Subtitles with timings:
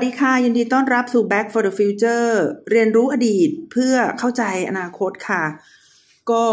[0.00, 2.30] สวัสดีค่ะ ยินดีต้อนรับสู่ Back for the Future
[2.70, 5.42] เรียนรู้อดีตเพื่อเข้าใจอนาคตค่ะ
[6.30, 6.44] ก็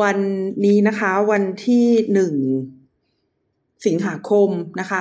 [0.00, 0.18] วัน
[0.64, 2.34] นี้นะคะ วันที่หนึ่ง
[3.86, 4.48] สิงหาคม
[4.80, 5.00] นะคะ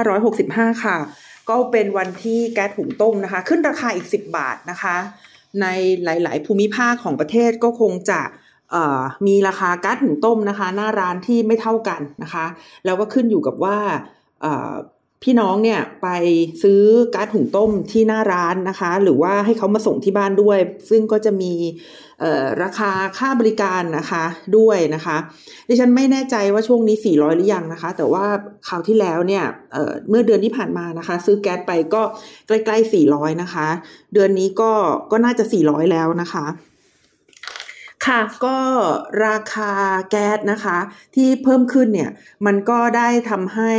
[0.00, 0.96] 2565ค่ะ
[1.50, 4.96] ก็เป็นวันที่แก๊สหุงต้มนะคะ ขึ้นราคาอีก10บาทนะคะ
[5.60, 5.66] ใน
[6.04, 8.20] หลาย ๆ ภูมิภาคของประเทศก็คงจะ
[9.26, 12.46] มีราคาก๊าซหุงต้มนะคะ หน้าร้านที่ไม่เท่ากันนะคะ
[12.84, 13.78] แล้วก็ขึ้นอยู่กับว่า
[15.24, 16.08] พี่น้องเนี่ยไป
[16.62, 16.82] ซื้อ
[17.14, 20.58] ก๊าซหุงต้มที่หน้าร้านนะคะ หรือว่าให้เขามาส่งที่บ้านด้วย
[20.90, 21.52] ซึ่งก็จะมี
[22.62, 24.24] ราคาค่าบริการนะคะ
[24.56, 25.16] ด้วยนะคะ
[25.68, 28.24] ดิฉันไม่แน่ใจว่าช่วงนี้ 400 หรือยังนะคะ แต่ว่า
[28.68, 32.02] คราวที่แล้วเนี่ยเเมื่อเดือนที่ผ่านมานะคะ ซื้อแก๊สไปก็
[32.46, 33.66] ใกล้ๆ 400 นะคะ
[34.14, 34.72] เดือนนี้ก็
[35.12, 36.44] ก็น่าจะ 400 แล้วนะคะ
[38.06, 38.58] ค่ะก็
[39.26, 39.72] ราคา
[40.10, 40.78] แก๊สนะคะ
[41.14, 42.10] ที่เพิ่มขึ้นเนี่ย
[42.46, 43.74] มันก็ได้ทำให้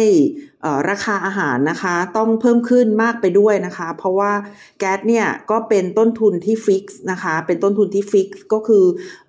[0.89, 4.31] ราคาอาหารนะคะ ต้องเพิ่มขึ้นมากไปด้วยนะคะ เพราะว่า
[4.79, 8.85] แก๊สเนี่ยก็เป็นต้นทุนที่ fix นะคะ เป็นต้นทุนที่ fix ก็คือ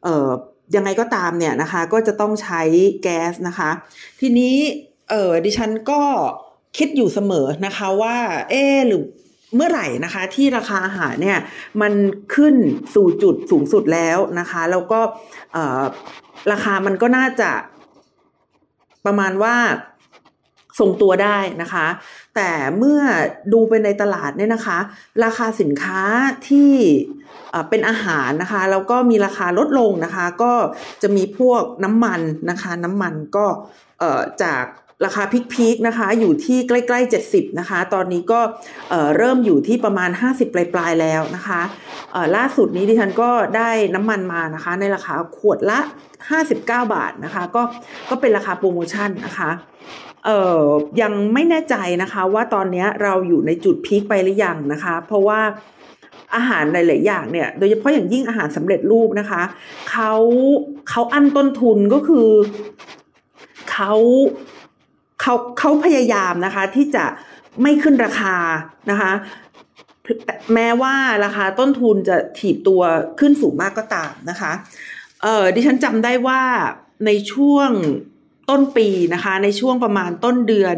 [0.07, 0.09] อ
[0.77, 2.63] ยังไงก็ตามเนี่ยนะคะ ก็จะต้องใช้
[3.03, 3.71] แก๊สนะคะ
[4.21, 4.55] ทีนี้
[5.11, 6.01] เออดิฉันก็
[6.79, 8.17] คิดอยู่เสมอนะคะว่า
[8.51, 9.03] เออหรือ
[9.57, 11.39] เมื่อไหร่นะคะที่ราคาอาหารเนี่ย
[11.81, 11.93] มัน
[12.35, 12.55] ขึ้น
[12.95, 15.01] สู่จุดสูงสุดแล้วนะคะ แล้วก็
[16.53, 17.51] ราคามันก็น่าจะ
[19.07, 19.57] ประมาณว่า
[20.81, 21.87] ทรงตัวได้นะคะ
[22.37, 23.01] แต่เมื่อ
[23.53, 24.79] ดูไปในตลาดเนี่ยนะคะ
[25.25, 26.03] ราคาสินค้า
[26.49, 26.73] ที่
[27.69, 30.53] เป็นอาหารนะคะแล้วก็มีราคาลดลงนะคะ ก็
[31.03, 33.47] จะมีพวกน้ำมันนะคะ น้ำมันก็
[34.43, 34.65] จาก
[35.05, 35.23] ราคา
[35.53, 38.41] พีคๆนะคะ อยู่ที่ใกล้ๆ 70 นะคะ ตอนนี้ก็
[39.17, 41.61] เริ่มอยู่ที่ประมาณ 50 ปลายๆแล้วนะคะ
[42.37, 45.81] ล่าสุดนี้ดิฉันก็ได้น้ำมันมานะคะ ในราคาขวดละ
[46.31, 47.63] 59 บาทนะคะ ก็
[48.11, 49.51] ก็เป็นราคาโปรโมชั่นนะคะ
[50.25, 50.65] เอ่อ
[51.03, 55.41] ยังไม่แน่ใจนะคะว่าตอนนี้เราอยู่ในจุดพีคไปหรือยังนะคะ เพราะว่า
[56.35, 59.43] อาหารหลาย ๆ อย่างเนี่ย โดยเฉพาะอย่างยิ่งอาหารสำเร็จรูปนะคะ
[59.91, 60.13] เขา
[60.91, 62.29] เขาอั้นต้นทุนก็คือ
[63.73, 63.93] เขา
[65.23, 67.05] เขาเขาพยายามนะคะที่จะ
[67.63, 68.37] ไม่ขึ้นราคา
[68.91, 69.13] นะคะ
[70.55, 70.95] แม้ว่า
[71.25, 72.83] ราคาต้นทุนจะถีบตัว
[73.21, 74.53] ขึ้นสูงมากก็ตามนะคะ
[75.23, 76.43] เออดิฉันจำได้ว่า
[77.07, 77.71] ในช่วง
[78.51, 80.77] ต้นปีนะคะ ในช่วงประมาณต้นเดือน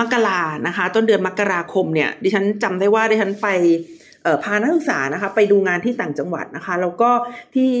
[0.00, 3.48] มกรานะคะ ต้นเดือนมกราคมเนี่ย ดิฉันจำได้ว่าดิฉันไป
[4.42, 7.10] พานักศึกษานะคะไปดูงานที่ต่างจังหวัดนะคะ แล้วก็
[7.54, 7.72] ที่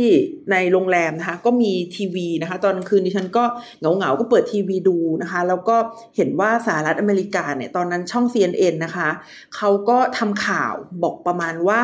[0.52, 3.44] ในโรงแรมนะคะก็มีทีวีนะคะ ตอนกลางคืนดิฉันก็
[3.80, 5.76] เหงาเหงาก็เปิดทีวีดูนะคะ แล้วก็
[6.16, 9.08] เห็นว่าสหรัฐอเมริกาเนี่ยตอนนั้นช่อง CNN นะคะ
[9.56, 11.82] เขาก็ทำข่าวบอกประมาณว่า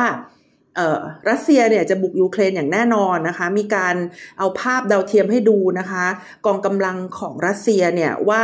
[1.29, 3.95] รัสเซียเนี่ยจะบุกยูเครนอย่างแน่นอนนะคะ มีการ
[4.39, 6.05] เอาภาพดาวเทียมให้ดูนะคะ
[6.45, 8.43] กองกำลังของรัสเซียเนี่ยว่า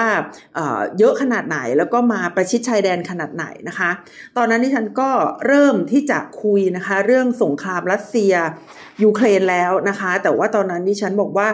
[0.97, 3.89] เยอะขนาดไหนแล้วก็มาประชิดชายแดนขนาดไหนนะคะ
[4.37, 5.09] ตอนนั้นที่ฉันก็
[5.47, 8.33] เริ่มที่จะคุยนะคะ เรื่องสงครามรัสเซีย
[9.03, 11.47] ยูเครนแล้วนะคะ แต่ว่าตอนนั้นที่ฉันบอกว่า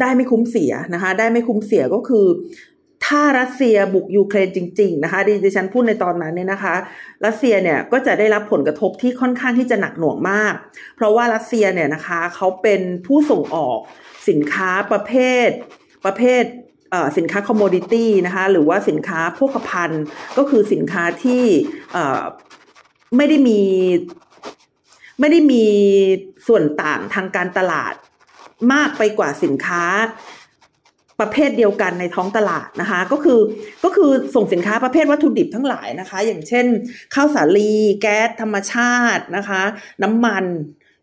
[0.00, 2.26] ได้ไม่คุ้มเสียนะคะ ได้ไม่คุ้มเสียก็คือ
[3.08, 6.74] ถ้ารัสเซียบุกยูเครนจริง ๆ นะคะดิฉันพูดในตอนนั้นเนี่ยนะคะ
[7.26, 10.54] รัสเซียเนี่ยก็จะได้รับผลกระทบที่ค่อนข้างที่จะหนักหน่วงมาก
[10.96, 13.78] เพราะว่ารัสเซียเนี่ยนะคะเขาเป็นผู้ส่งออก
[14.28, 15.12] สินค้าประเภ
[15.46, 15.48] ท
[16.04, 16.44] ประเภท
[17.18, 19.90] สินค้าคอมมดิตี้นะคะหรือว่าสินค้าพวกพัน
[20.38, 21.44] ก็คือสินค้าที่
[23.16, 23.60] ไม่ได้มี
[25.20, 25.64] ไม่ได้มี
[26.46, 27.94] ส่วนต่างทางการตลาด
[28.72, 29.84] มากไปกว่าสินค้า
[31.20, 33.40] ประเภทเดียวกันในท้องตลาดนะคะก็คือ
[33.84, 36.66] ก็คือส่งสินค้าประเภทวัตถุดิบทั้งหลายนะคะ อย่างเช่น
[37.14, 39.62] ข้าวสาลีแก๊สธรรมชาตินะคะ
[40.02, 40.44] น้ำมัน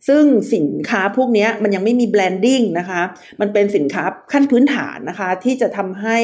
[0.08, 3.02] ซึ่งสินค้าพวกนี้มันยังไม่มีแบรนดิ้งนะคะ
[3.41, 6.17] มันเป็นสินค้าขั้นพื้นฐานนะคะ ที่จะทำให้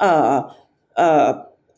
[0.00, 0.32] เอ่อ
[0.96, 1.26] เอ่อ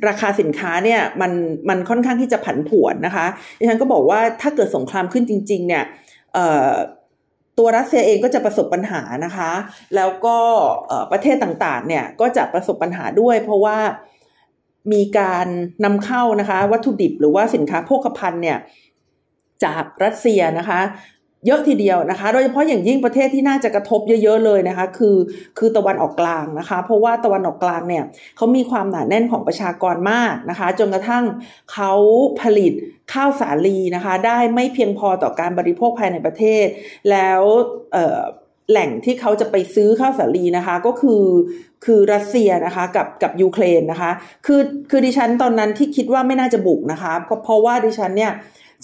[0.09, 1.33] ราคาสินค้าเนี่ยมัน
[1.69, 3.27] มันค่อนข้างที่จะผันผวนนะคะ
[3.59, 5.85] ดิฉันก็บอกว่าถ้าเกิดสงครามขึ้นจริง ๆ เนี่ย
[7.59, 9.53] ตัวรัสเซียเองก็จะประสบปัญหานะคะ
[9.97, 10.39] แล้วก็
[11.13, 13.79] ประเทศต่างๆเนี่ยก็จะประสบปัญหาด้วย เพราะว่า
[14.93, 15.47] มีการ
[15.85, 18.59] นำเข้านะคะ วัตถุดิบหรือว่าสินค้าโภคภัณฑ์เนี่ย
[19.65, 20.81] จากรัสเซียนะคะ
[21.47, 25.17] เยอะทีเดียวนะคะ โดยเฉพาะอย่างยิ่งประเทศที่น่าจะกระทบเยอะๆเลยนะคะ คือ
[25.59, 28.05] คือตะวันออกกลางนะคะ เพราะว่าตะวันออกกลางเนี่ย
[28.37, 31.25] เขามีความหนาแน่นของประชากรมากนะคะ จนกระทั่ง
[31.73, 31.93] เขา
[32.41, 32.73] ผลิต
[33.13, 36.67] ข้าวสาลีนะคะ ได้ไม่เพียงพอต่อการบริโภคภายในประเทศ
[37.11, 37.43] แล้ว
[38.71, 41.25] แหล่งที่เขาจะไปซื้อข้าวสาลีนะคะ ก็คือ
[41.85, 44.11] คือรัสเซียนะคะกับกับยูเครนนะคะ
[44.47, 44.61] คือ
[44.91, 47.13] คือดิฉันตอนนั้นที่คิดว่าไม่น่าจะบุกนะคะ
[47.45, 48.33] เพราะว่าดิฉันเนี่ย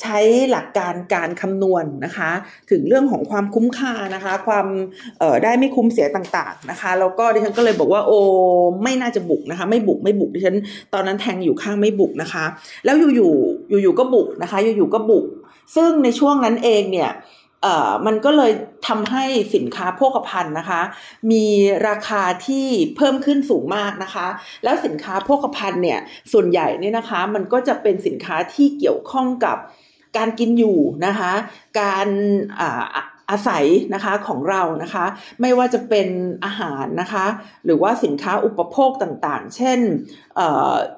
[0.02, 0.18] ใช้
[0.50, 2.30] หลักการการคำนวณนะคะ
[2.70, 4.66] ถึงเรื่องของความคุ้มค่านะคะ ความ
[5.42, 8.18] ได้ไม่คุ้มเสียต่างๆนะคะแล้วก็ดิฉันก็เลยบอกว่าโอ้
[8.82, 10.56] ไม่น่าจะบุกนะคะ ไม่บุกไม่บุกดิฉัน
[10.94, 12.44] ตอนนั้นแทงอยู่ข้างไม่บุกนะคะ
[12.84, 15.26] แล้วอยู่ๆอยู่ๆก็บุกนะคะ อยู่ๆก็บุก
[15.76, 17.12] ซึ่งในช่วงนั้นเองเนี่ย
[18.06, 18.52] มันก็เลย
[18.88, 20.80] ทำให้สินค้าโภคภัณฑ์นะคะ
[21.30, 21.44] มี
[21.88, 22.66] ราคาที่
[22.96, 24.26] เพิ่มขึ้นสูงมากนะคะ
[24.64, 26.00] แล้วสินค้าโภคภัณฑ์เนี่ย
[26.32, 29.58] ส่วนใหญ่เนี่ยนะคะ มันก็จะเป็นสินค้าที่เกี่ยวข้องกับ
[30.16, 31.32] การกินอยู่นะคะ
[31.80, 32.08] การ
[32.60, 35.04] อาอาศัยนะคะของเรานะคะ
[35.40, 36.08] ไม่ว่าจะเป็น
[36.44, 37.26] อาหารนะคะ
[37.64, 39.80] หรือว่าสินค้าอุปโภคต่างๆ เช่น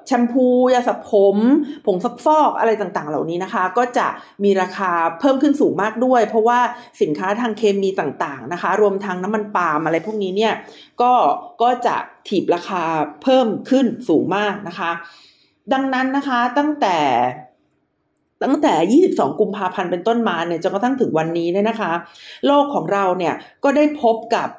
[0.07, 1.37] แชมพูยาสระผม
[1.85, 4.07] ผงซักฟอกอะไรต่างๆ เหล่านี้นะคะ ก็จะ
[4.43, 6.59] มีราคาเพิ่มขึ้นสูงมากด้วย เพราะว่า
[7.01, 10.53] สินค้าทางเคมีต่างๆนะคะ รวมทั้งน้ำมันปาล์มอะไรพวกนี้เนี่ย
[11.01, 11.13] ก็
[11.61, 11.95] ก็จะ
[12.27, 12.83] ถีบราคา
[13.23, 14.91] เพิ่มขึ้นสูงมากนะคะ
[15.73, 16.97] ดังนั้นนะคะตั้งแต่
[18.43, 21.91] ตั้งแต่ 22 กุมภาพันธ์เป็นต้นมาเนี่ยจนกระทั่งถึงวันนี้เนี่ยนะคะ
[22.45, 23.33] โลกของเราเนี่ย
[23.63, 24.49] ก็ได้พบกับ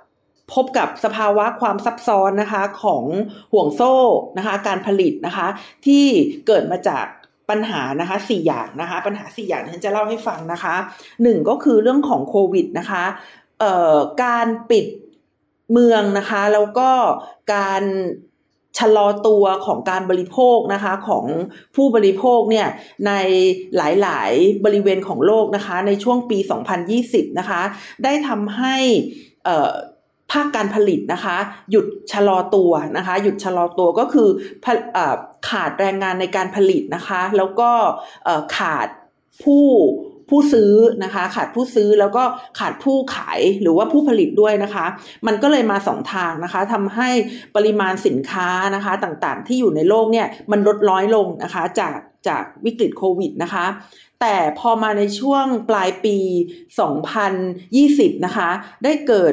[0.53, 3.05] พบกับสภาวะความซับซ้อนนะคะของ
[3.53, 3.95] ห่วงโซ่
[4.39, 5.47] นะคะการผลิตนะคะ
[5.87, 6.05] ที่
[6.47, 7.07] เกิดมาจาก
[7.51, 10.75] ปัญหานะคะสี่อย่างนะคะปัญหาสี่อย่างฉันจะเล่าให้ฟังนะคะ
[11.23, 13.05] หนึ่งก็คือเรื่องของโควิดนะคะ
[13.61, 14.87] เอ่อการปิด
[15.73, 16.91] เมืองนะคะแล้วก็
[17.55, 17.83] การ
[18.79, 21.25] ชะลอตัวของการบริโภคนะคะของ
[21.77, 22.69] ผู้บริโภคเนี่ย
[23.07, 23.13] ใน
[23.77, 26.39] หลายๆ บริเวณของโลกนะคะในช่วงปี
[26.89, 27.63] 2020 นะคะ
[28.05, 28.77] ได้ทำให้
[30.33, 31.37] ภาคการผลิตนะคะ
[31.71, 34.29] หยุดชะลอตัวนะคะ หยุดชะลอตัวก็คือ
[35.49, 37.71] ขาดแรงงานในการผลิตนะคะ แล้วก็
[38.57, 38.89] ขาด
[39.43, 39.67] ผู้
[40.31, 40.73] ผู้ซื้อ
[41.05, 42.25] นะคะ ขาดผู้ซื้อแล้วก็
[42.59, 44.87] ขาดผู้ขายหรือว่าผู้ผลิตด้วยนะคะ
[45.27, 47.09] มันก็เลยมาสองทางนะคะทำให้
[47.57, 51.99] ปริมาณสินค้านะคะต่างๆ ที่อยู่ในโลกเนี่ยมันลดน้อยลงนะคะ จาก
[52.29, 53.65] จากวิกฤตโควิดนะคะ
[54.21, 56.17] แต่พอมาในช่วงปลายปี
[57.41, 58.51] 2020 นะคะ
[58.85, 59.33] ได้เกิด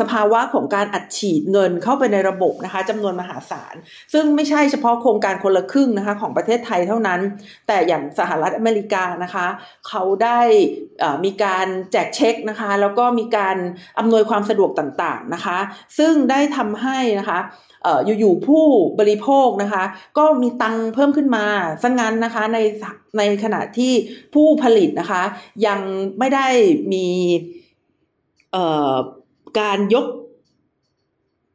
[0.00, 3.74] สภาวะของการอัดฉีดเงินเข้าไปในระบบนะคะจำนวนมหาศาล
[4.12, 7.20] ซึ่งไม่ใช่เฉพาะโครงการคนละครึ่งนะคะของประเทศไทยเท่านั้น
[7.66, 9.46] แต่อย่างสหรัฐอเมริกานะคะ
[9.88, 10.40] เขาได้
[11.24, 13.56] มีการแจกเช็คนะคะ แล้วก็มีการ
[13.98, 15.58] อำนวยความสะดวกต่างๆนะคะ
[15.98, 17.40] ซึ่งได้ทำให้นะคะ
[18.18, 18.64] อยู่ๆผู้
[18.98, 19.84] บริโภคนะคะ
[20.18, 21.44] ก็มีตังเพิ่มขึ้นมา
[21.82, 22.58] ซะงั้นนะคะใน
[23.18, 23.92] ในขณะที่
[24.34, 25.22] ผู้ผลิตนะคะ
[25.66, 25.80] ยัง
[26.18, 26.48] ไม่ได้
[26.92, 27.08] มี
[29.60, 30.06] การยก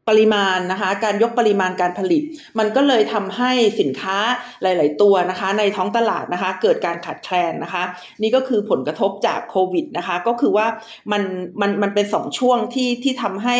[0.09, 2.23] ปริมาณนะคะการยกปริมาณการผลิต
[2.59, 4.17] มันก็เลยทำให้สินค้า
[4.61, 7.83] หลาย ๆ ตัวนะคะ ในท้องตลาดนะคะ เกิดการขาดแคลนนะคะ
[8.21, 10.67] นี่ก็คือผลกระทบจากโควิดนะคะ ก็คือว่า
[11.11, 11.23] มัน
[11.61, 13.57] มันมันเป็นสองช่วงที่ที่ทำให้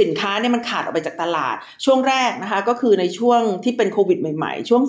[0.00, 4.82] สินค้าเนี่ยมันขาดออกไปจากตลาด ช่วงแรกนะคะ ก็คือในช่วงที่เป็นโควิดใหม่ ๆ ช่วง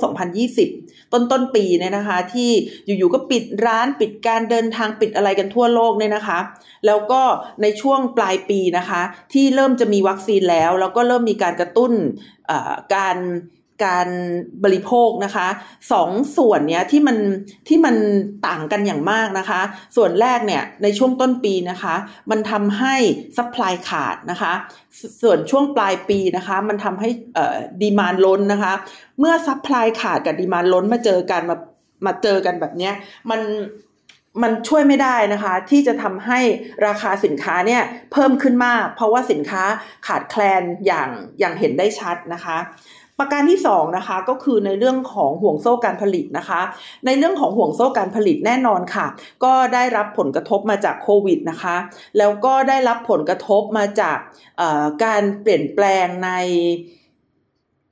[0.53, 2.49] 2020 ต้นต้นปีเนี่ยนะคะ ที่
[2.85, 6.39] อยู่ ๆ ก็ปิดร้านปิดการเดินทางปิดอะไรกันทั่วโลกเนี่ยนะคะ
[6.85, 7.21] แล้วก็
[7.61, 9.01] ในช่วงปลายปีนะคะ
[9.33, 11.91] ที่เริ่มจะมีวัคซีนแล้ว แล้วก็เริ่มมีการกระตุ้น
[12.95, 13.17] การ
[13.85, 14.09] การ
[14.63, 15.47] บริโภคนะคะ
[15.91, 17.17] สองส่วนเนี้ยที่มัน
[17.67, 17.95] ที่มัน
[18.47, 19.61] ต่างกันอย่างมากนะคะ
[19.95, 21.95] ส่วนแรกเนี่ยในช่วงต้นปีนะคะ
[22.31, 22.95] มันทำให้
[23.37, 24.53] supply ขาดนะคะ
[25.21, 28.73] ส่วนช่วงปลายปีนะคะ มันทำให้เอ่อ demand ล้นนะคะ
[29.19, 31.57] เมื่อ supply ขาดกับ demand ล้นมาเจอกันมา
[32.05, 32.93] มาเจอกันแบบเนี้ย
[33.29, 33.39] มัน
[34.41, 36.39] มันช่วยไม่ได้นะคะ ที่จะทำให้
[36.87, 39.63] ราคาสินค้าเนี่ยเพิ่มขึ้นมาก เพราะว่าสินค้า
[40.07, 42.57] ขาดแคลนอย่างอย่างเห็นได้ชัดนะคะ
[43.19, 46.61] ประการที่2นะคะก็คือในเรื่องของห่วงโซ่การผลิตนะคะ
[47.05, 49.05] ในเรื่องของห่วงโซ่การผลิตแน่นอนค่ะ
[49.43, 51.75] ก็ได้รับผลกระทบมาจากโควิดนะคะ
[52.17, 54.17] แล้วก็ได้รับผลกระทบมาจาก
[55.05, 56.31] การเปลี่ยนแปลงใน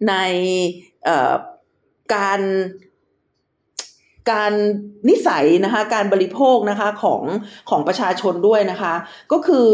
[0.10, 0.16] ใน
[2.16, 2.42] การ
[4.32, 4.53] การ
[5.10, 7.22] นิสัยนะคะการบริโภคนะคะของ
[7.70, 8.94] ของประชาชนด้วยนะคะ
[9.32, 9.68] ก็คือ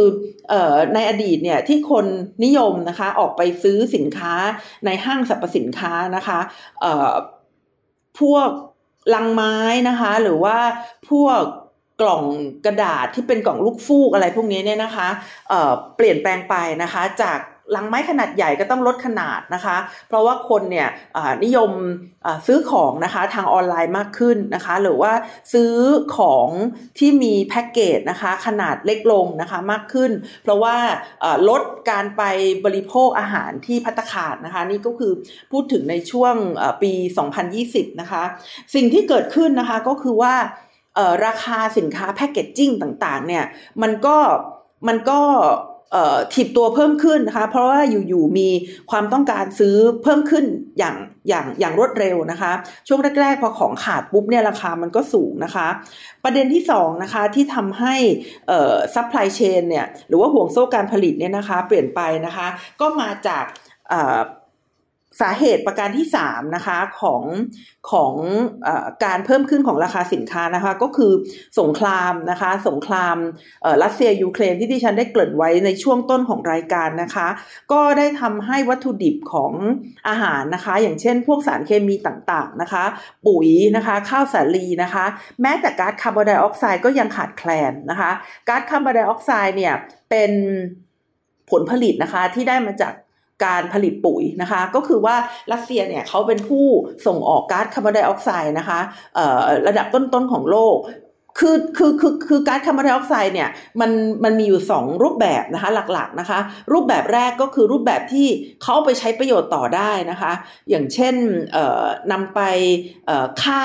[0.52, 0.54] อ
[0.94, 2.06] ในอดีตเนี่ยที่คน
[2.46, 4.34] นิยมนะคะออกไปซื้อสินค้า
[4.86, 6.40] ในห้างสรรพสินค้านะคะ
[8.20, 8.50] พวก
[9.16, 9.56] ลังไม้
[9.90, 10.58] นะคะ หรือว่า
[11.10, 11.42] พวก
[12.02, 12.26] กล่อง
[12.66, 15.08] กระดาษที่เป็นกล่องลูกฟูกอะไรพวกนี้เนี่ยนะคะ
[15.50, 17.40] เเปลี่ยนแปลงไปนะคะจาก
[17.76, 20.90] ลังไม้ขนาดใหญ่ก็ต้องลดขนาดนะคะ เพราะว่าคนเนี่ย
[21.44, 21.72] นิยม
[22.48, 25.14] ซื้อของนะคะทางออนไลน์มากขึ้นนะคะ หรือว่า
[25.54, 25.74] ซื้อ
[26.18, 26.48] ของ
[27.00, 30.12] ที่มีแพ็กเกจนะคะขนาดเล็กลงนะคะมากขึ้น
[30.44, 30.76] เพราะว่า
[31.50, 32.24] ลดการไป
[32.66, 35.12] บริโภคอาหารที่พัตคาดนะคะ นี่ก็คือ
[35.52, 36.36] พูดถึงในช่วง
[36.82, 36.92] ปี
[37.48, 38.24] 2020 นะคะ
[38.76, 40.36] สิ่งที่เกิดขึ้นนะคะก็คือว่า
[41.26, 43.46] ราคาสินค้าแพคเกจจิ้งต่างๆเนี่ย
[43.82, 44.18] มันก็
[44.88, 45.20] มันก็
[46.34, 48.50] ถีบตัวเพิ่มขึ้นนะคะ เพราะว่าอยู่ๆมี
[48.92, 50.46] ความต้องการซื้อเพิ่มขึ้น
[50.80, 50.96] อย่าง
[51.30, 52.52] อย่างอย่างรวดเร็วนะคะ
[52.88, 55.68] ช่วงแรกๆพอของขาดปุ๊บเนี่ยราคามันก็สูงนะคะ
[56.24, 57.96] ประเด็นที่2นะคะที่ทำให้
[58.96, 62.48] supply chain เนี่ยหรือว่าห่วงโซ่การผลิตเนี่ยนะคะ เปลี่ยนไปนะคะ
[62.82, 63.46] ก็มาจาก
[65.22, 67.24] สาเหตุประการที่3นะคะของ
[67.92, 68.14] ของ
[68.68, 68.70] อ
[69.04, 71.12] การเพิ่มขึ้นของราคาสินค้านะคะก็คือ
[71.60, 73.18] สงครามนะคะสงคราม
[73.84, 77.28] รัสเซียยูเครนที่ดิฉันได้เกริ่นไว้ในช่วงต้นของรายการนะคะ
[77.72, 79.54] ก็ได้ทำให้วัตถุดิบของ
[80.08, 82.84] อาหารนะคะ อย่างเช่น พวกสารเคมีต่างๆนะคะ
[83.28, 85.06] ปุ๋ยนะคะข้าวสาลีนะคะ
[85.42, 88.12] แม้แต่ก๊าซคาร์บอนไดออกไซด์ก็ยังขาดแคลนนะคะ
[88.48, 89.74] ก๊าซคาร์บอนไดออกไซด์เนี่ย
[90.10, 90.32] เป็น
[91.52, 92.94] ผลผลิตนะคะที่ได้มาจาก
[93.46, 95.16] การผลิตปุ๋ยนะคะ ก็คือว่า
[95.52, 96.66] รัสเซียเนี่ยเขาเป็นผู้
[97.08, 98.80] ส่งออกก๊าซคาร์บอนไดออกไซด์นะคะ
[99.68, 100.78] ระดับต้นๆของโลก
[101.40, 103.92] คือคือคือคือก๊าซคาร์บอนไดออกไซด์เนี่ยมัน
[104.24, 106.40] มันมีอยู่ 2 รูปแบบนะคะหลักๆนะคะ
[106.72, 108.28] รูปแบบแรกก็คือรูปแบบที่
[108.64, 110.32] เขาไปใช้ประโยชน์ต่อได้นะคะ
[110.70, 111.16] อย่างเช่น
[112.12, 112.40] นำไป
[113.44, 113.62] ฆ่า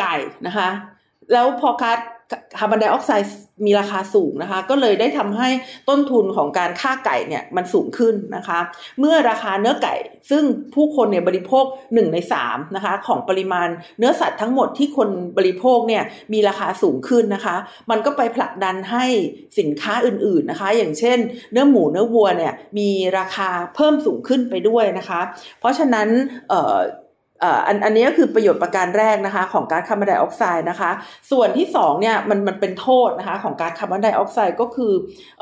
[0.00, 0.14] ไก่
[0.46, 0.68] นะคะ
[1.32, 1.98] แล้วพอก๊าซ
[2.58, 5.48] คาร์บอนไดออกไซด์มีราคาสูงนะคะ ก็เลยได้ทำให้
[5.88, 8.58] ต้นทุนของการฆ่าไก่เนี่ยมันสูงขึ้นนะคะ
[9.00, 9.94] เมื่อราคาเนื้อไก่
[10.30, 10.44] ซึ่ง
[10.74, 13.68] ผู้คนเนี่ยบริโภค1ใน3นะคะของปริมาณ
[13.98, 15.08] เนื้อสัตว์ทั้งหมดที่คน
[15.38, 17.56] บริโภคเนี่ยมีราคาสูงขึ้นนะคะ
[17.90, 19.04] มันก็ไปผลักดันให้
[19.58, 21.18] สินค้าอื่นๆนะคะ อย่างเช่น
[21.52, 25.20] เนื้อหมูเนื้อวัวเนี่ยมีราคาเพิ่มสูงขึ้นไปด้วยนะคะ
[25.60, 26.08] เพราะฉะนั้น
[26.52, 26.58] อั
[27.74, 30.90] นอันนี้ก็คือประโยชน์ประการแรกนะคะของก๊าซคาร์บอนไดออกไซด์นะคะ
[31.30, 34.92] ส่วนที่2เนี่ยมันมันเป็นโทษนะคะของก๊าซคาร์บอนไดออกไซด์ก็คือ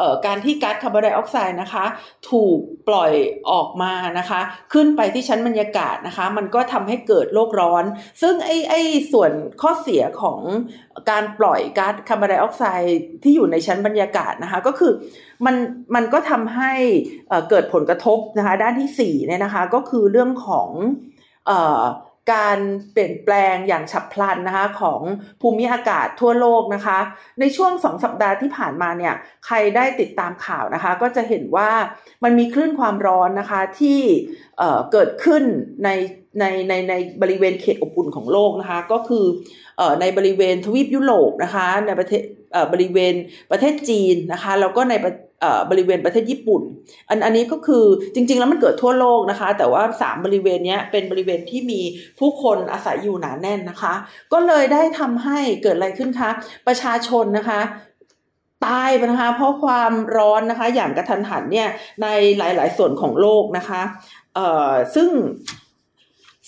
[0.00, 1.84] อการที่ก๊าซคาร์บอนไดออกไซด์นะคะ
[2.30, 3.12] ถูกปล่อย
[3.50, 4.40] ออกมานะคะ
[4.72, 7.84] ขึ้นไปที่ชั้นบรรยากาศนะคะ มันก็ทำให้เกิดโลกร้อน
[8.22, 8.80] ซึ่งไอ้ไอ้
[9.12, 9.30] ส่วน
[9.62, 10.38] ข้อเสียของ
[11.10, 14.92] การปล่อยก๊าซคาร์บอนไดออกไซด์ที่อยู่ในชั้นบรรยากาศนะคะก็คือ
[15.46, 15.56] มัน
[15.94, 16.72] มันก็ทำให้
[17.50, 20.70] เกิดผลกระทบนะคะ ด้านที่4เนี่ยนะคะก็คือเรื่องของ
[22.32, 22.60] การ
[22.92, 25.00] เปลี่ยนแปลงอย่างฉับพลันนะคะของ
[25.40, 26.98] ภูมิอากาศทั่วโลกนะคะ
[27.40, 29.14] ในช่วงสองสัปดาห์ที่ผ่านมาเนี่ย
[29.46, 31.70] ใครได้ติดตามข่าวนะคะ ก็จะเห็นว่า
[32.24, 34.00] มันมีคลื่นความร้อนนะคะที่
[34.92, 35.42] เกิดขึ้น
[35.84, 35.88] ใน
[36.40, 39.24] ในในในบริเวณเขตอบอุ่นของโลกนะคะ ก็คือ
[40.00, 42.22] ในบริเวณทวีปยุโรปนะคะในประเทศ
[42.72, 43.14] บริเวณ
[43.50, 44.94] ประเทศจีนนะคะแล้วก็ใน
[45.70, 46.62] บริเวณประเทศญี่ปุ่น
[47.08, 51.80] อันอันนี้ก็คือจริง ๆ แล้วมันเกิดทั่วโลกนะคะ แต่ว่า 3 บริเวณนี้เป็นบริเวณที่มี
[52.18, 53.94] ผู้คนอาศัยอยู่หนาแน่นนะคะ
[54.32, 56.30] ก็เลยได้ทำให้เกิดอะไรขึ้นคะ
[56.66, 57.60] ประชาชนนะคะ
[58.66, 61.68] ตายไปนะคะเพราะความร้อนนะคะ อย่างกระทันหันเนี่ย
[62.02, 62.06] ใน
[62.38, 63.82] หลาย ๆ ส่วนของโลกนะคะ
[64.34, 65.08] เอ่อซึ่ง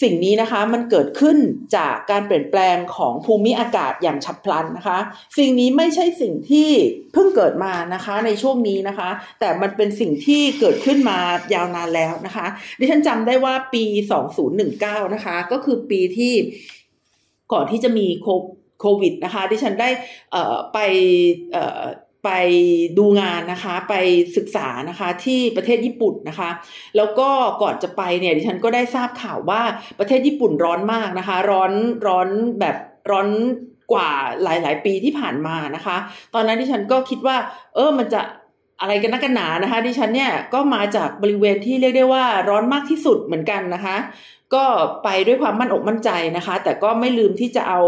[0.02, 1.37] สิ่งนี้นะคะมันเกิดขึ้น
[1.76, 4.99] จากการเปลี่ยนแปลงของภูมิอากาศอย่างฉับพลันนะคะ
[5.38, 6.69] สิ่งนี้ไม่ใช่สิ่งที่
[7.12, 11.19] เพิ่งเกิดมานะคะในช่วงนี้นะคะ แต่มันเป็นสิ่งที่เกิดขึ้นมา
[11.54, 12.47] ยาวนานแล้วนะคะ
[12.78, 13.85] ดิฉันจำได้ว่าปี
[14.49, 16.35] 2019 นะคะ ก็คือปีที่
[17.52, 18.07] ก่อนที่จะมี
[18.80, 19.90] โควิดนะคะ ดิฉันได้
[20.73, 20.78] ไป
[22.24, 22.30] ไป
[22.98, 23.94] ดูงานนะคะไป
[24.36, 26.50] ศึกษานะคะที่ประเทศญี่ปุ่นนะคะ
[26.96, 27.28] แล้วก็
[27.62, 29.62] ก่อนจะไปเนี่ยดิฉันก็ได้ทราบข่าวว่า
[29.98, 31.72] ประเทศญี่ปุ่นร้อนมากนะคะ ร้อน
[32.06, 32.28] ร้อน
[32.60, 32.76] แบบ
[33.10, 33.28] ร้อน
[33.92, 34.10] กว่า
[34.42, 35.96] หลาย ๆ ปีที่ผ่านมานะคะ
[36.34, 37.36] ตอนนั้นดิฉันก็คิดว่า
[37.74, 38.20] เออมันจะ
[38.80, 43.96] อะไรกันนักกันหนานะคะ ดิฉันเนี่ยก็มาจากบริเวณที่เรียกได้ว่าร้อนมากที่สุดเหมือนกันนะคะ
[44.54, 44.64] ก็
[45.04, 47.80] ไปด้วยความมั่นอกมั่นใจนะคะ แต่ก็ไม่ลืมที่จะเอา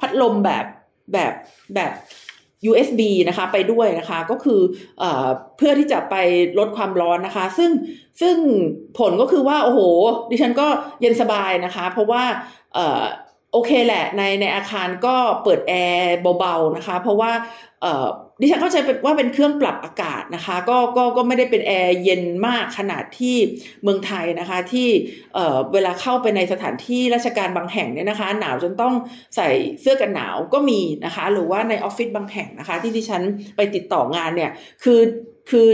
[0.00, 0.64] พัดลมแบบ
[1.12, 1.32] แบบ
[1.74, 1.92] แบบ
[2.66, 4.60] USB นะคะไปด้วยนะคะก็คือ
[4.98, 5.04] เอ
[5.56, 6.14] เพื่อที่จะไป
[6.58, 7.70] ลดความร้อนนะคะ ซึ่ง
[8.20, 8.36] ซึ่ง
[8.98, 9.80] ผลก็คือว่า โอ้โห
[10.30, 10.66] ดิฉันก็
[11.00, 12.22] เย็นสบายนะคะ เพราะว่า
[13.52, 17.32] โอเคแหละในในอาคารก็เปิดแอร์เบาๆนะคะ เพราะว่า
[18.40, 23.36] ดิฉันเข้าใจว่าเป็นเครื่องปรับอากาศนะคะ ก็ก็ก็ไม่ได้เป็นแอร์เย็นมากขนาดที่
[23.82, 24.88] เมืองไทยนะคะ ที่
[25.72, 28.94] เวลาเข้าไปในสถานที่ราชการบางแห่งเนี่ยนะคะ หนาวจนต้อง
[29.36, 29.48] ใส่
[29.80, 33.22] เสื้อกันหนาวก็มีนะคะ หรือว่าในออฟฟิศบางแห่งนะคะ ที่ดิฉัน
[33.56, 34.50] ไปติดต่องานเนี่ย
[34.82, 35.00] คือ
[35.50, 35.68] คือ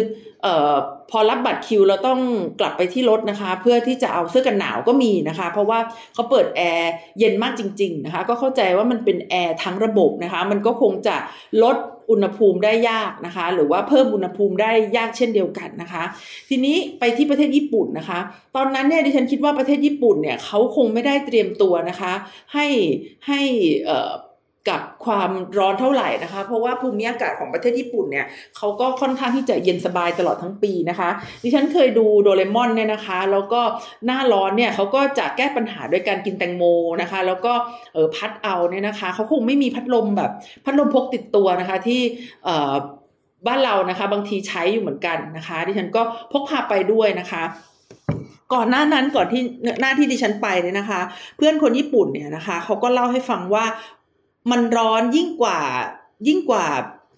[0.45, 0.75] ออ
[1.11, 2.21] พอรับบัตรคิวเราต้อง
[2.61, 5.79] กลับไปที่รถนะคะ เพื่อที่จะเอาเสื้อกันหนาวก็มีนะคะ เพราะว่า
[6.15, 11.17] เขาเปิดแอร์เย็นมากจริง ๆนะคะ ก็เข้าใจว่ามันเป็นแอร์ทั้งระบบนะคะ มันก็คงจะ
[11.63, 11.77] ลด
[12.11, 16.05] อุณหภูมิได้ยากนะคะ หรือว่าเพิ่มอุณหภูมิได้ยากเช่นเดียวกันนะคะ
[16.49, 18.19] ทีนี้ไปที่ประเทศญี่ปุ่นนะคะ
[18.57, 22.13] ตอนนั้นเนี่ยดิฉันคิดว่าประเทศญี่ปุ่นเนี่ยเขาคงไม่ได้เตรียมตัวนะคะ
[22.55, 22.67] ให้
[23.27, 23.41] ให้
[24.69, 31.09] กับความร้อนเท่าไหร่นะคะ เพราะว่าภูมิอากาศของประเทศญี่ปุ่นเนี่ยเขาก็ค่อนข้างที่จะเย็นสบายตลอดทั้งปีนะคะ
[31.43, 33.61] ดิฉันเคยดูโดเรมอนเนี่ยนะคะ แล้วก็
[34.07, 36.65] หน้าร้อนเนี่ยเขาก็จะแก้ปัญหาด้วยการกินแตงโม
[37.03, 37.53] นะคะ แล้วก็
[37.95, 40.31] เออพัดเอาเนี่ยนะคะเขาคงไม่มีพัดลมแบบ
[40.65, 42.01] พัดลมพกติดตัวนะคะที่
[42.45, 42.75] เออ
[43.47, 46.03] บ้านเรานะคะ บางทีใช้อยู่เหมือนกันนะคะ ดิฉันก็
[46.33, 47.43] พกพาไปด้วยนะคะ
[48.55, 49.43] ก่อนหน้านั้นก่อนที่
[49.81, 51.01] หน้าที่ดิฉันไปเนี่ยนะคะ
[51.37, 53.65] เพื่อนคนญี่ปุ่นเนี่ยนะคะเขาก็เล่าให้ฟังว่า
[54.51, 55.61] มันร้อนยิ่งกว่า
[56.29, 56.67] ยิ่งกว่า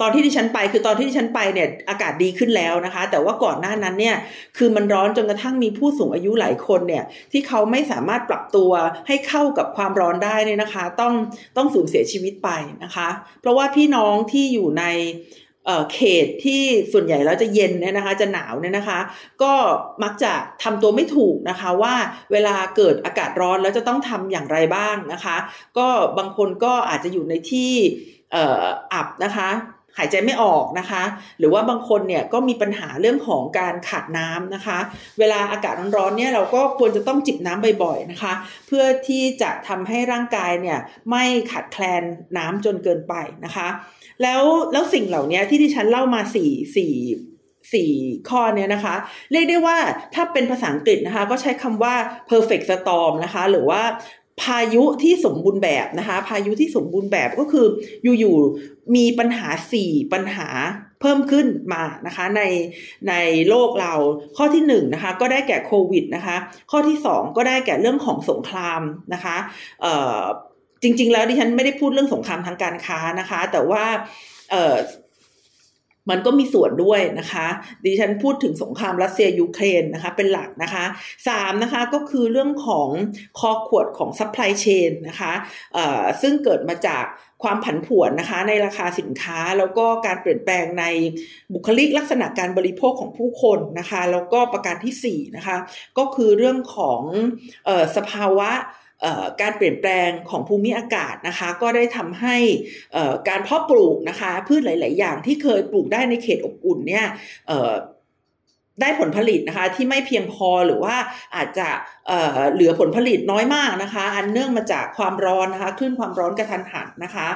[0.00, 4.16] ตอนที่ดิฉันไปคือตอนที่ดิฉันไปเนี่ยอากาศดีขึ้นแล้วนะคะ แต่ว่าก่อนหน้านั้นเนี่ย
[4.56, 8.70] คือมันร้อนจนกระทั่งมีผู้สูงอายุหลายคนเนี่ยที่เขาไม่สามารถปรับตัว
[9.06, 11.14] ให้เข้ากับความร้อนได้เนี่ยนะคะ ต้อง
[11.56, 12.50] ต้องสูญเสียชีวิตไป
[12.84, 13.08] นะคะ
[13.40, 14.84] เพราะว่าพี่น้องที่อยู่ใน
[15.92, 18.98] เขตที่ส่วนใหญ่แล้วจะเย็นเนี่ยนะคะ จะหนาวเนี่ยนะคะ
[19.42, 19.52] ก็
[20.02, 20.32] มักจะ
[20.62, 21.94] ทำตัวไม่ถูกนะคะว่า
[22.32, 25.36] เวลาเกิดอากาศร้อนแล้วจะต้องทำอย่างไรบ้างนะคะ
[25.78, 27.72] ก็บางคนก็อาจจะอยู่ในที่
[28.92, 29.50] อับนะคะ
[29.98, 31.02] หายใจไม่ออกนะคะ
[31.38, 34.78] หรือว่าบางคนเนี่ยก็มีปัญหาเรื่องของการขาดน้ำนะคะ
[35.18, 38.32] เวลาอากาศร้อนๆเนี่ยเราก็ควรจะต้องจิบน้ำบ่อยๆนะคะ
[38.66, 40.78] เพื่อที่จะทำให้ร่างกายเนี่ย
[41.10, 42.02] ไม่ขาดแคลน
[42.38, 43.68] น้ำจนเกินไปนะคะ
[44.22, 46.94] แล้วแล้วสิ่งเหล่านี้ที่ที่ฉันเล่ามาสี่สี่
[47.74, 47.92] สี่
[48.30, 48.94] ข้อเนี้ยนะคะ
[49.32, 49.78] เรียกได้ว่า
[50.14, 51.94] ถ้าเป็นภาษาอังกฤษนะคะ ก็ใช้คำว่า
[52.30, 53.82] perfect storm นะคะ หรือว่า
[54.42, 57.66] พายุที่สมบูรณ์แบบนะคะ พายุที่สมบูรณ์แบบก็คือ
[58.18, 60.48] อยู่ๆมีปัญหาสี่ปัญหา
[61.00, 62.42] เพิ่มขึ้นมานะคะใน
[63.08, 63.14] ใน
[63.48, 63.94] โลกเรา
[64.36, 66.36] ข้อที่หนึ่งนะคะก็ได้แก่โควิดนะคะ
[66.70, 68.80] ข้อที่สองก็ได้แก่เรื่องของสงคราม
[69.14, 69.36] นะคะ
[69.82, 70.20] เอ่อ
[70.82, 73.84] จริง ๆ แล้วดิฉันไม่ได้พูดเรื่องสงครามทางการค้านะคะ แต่ว่า
[74.50, 74.74] เอ่อ
[76.10, 77.46] มันก็มีส่วนด้วยนะคะ
[77.84, 80.84] ดิฉันพูดถึงสงครามรัสเซียยูเครนนะคะเป็นหลักนะคะ
[81.28, 82.88] สามนะคะก็คือเรื่องของ
[83.38, 85.32] คอขวดของ supply chain นะคะ
[86.22, 87.04] ซึ่งเกิดมาจาก
[87.42, 90.84] ความผันผวนนะคะในราคาสินค้าแล้วก็การเปลี่ยนแปลงใน
[91.52, 95.56] บุคลิกลักษณะการบริโภคของผู้คนนะคะ แล้วก็ประการที่4นะคะ
[95.98, 97.02] ก็คือเรื่องของ
[97.68, 98.50] ออสภาวะ
[99.40, 102.36] การเปลี่ยนแปลงของภูมิอากาศนะคะ ก็ได้ทำให้
[103.28, 107.06] การเพาะปลูกนะคะพืชหลาย ๆ อย่างที่เคยปลูกได้ในเขตอบอุ่นเนี่ย
[108.80, 110.96] ได้ผลผลิตนะคะที่ไม่เพียงพอหรือว่า
[111.36, 111.68] อาจจะ
[112.06, 117.28] เเหลือผลผลิตน้อยมากนะคะ อันเนื่องมาจากความร้อนนะคะคลื่นความร้อนกระทันหันนะคะ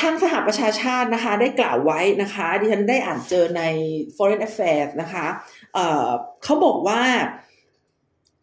[0.00, 3.62] ทางสหประชาชาตินะคะได้กล่าวไว้นะคะดิฉันได้อ่านเจอใน
[4.16, 5.26] Foreign Affairs นะคะ
[5.74, 7.02] เเขาบอกว่า